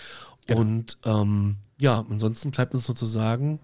[0.47, 0.61] Genau.
[0.61, 3.61] Und ähm, ja, ansonsten bleibt uns sozusagen.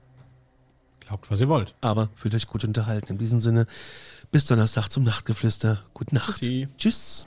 [1.01, 1.75] Glaubt, was ihr wollt.
[1.81, 3.13] Aber fühlt euch gut unterhalten.
[3.13, 3.67] In diesem Sinne,
[4.33, 5.83] bis Donnerstag zum Nachtgeflüster.
[5.95, 6.39] Gute Nacht.
[6.39, 6.69] Tschüssi.
[6.79, 7.27] Tschüss.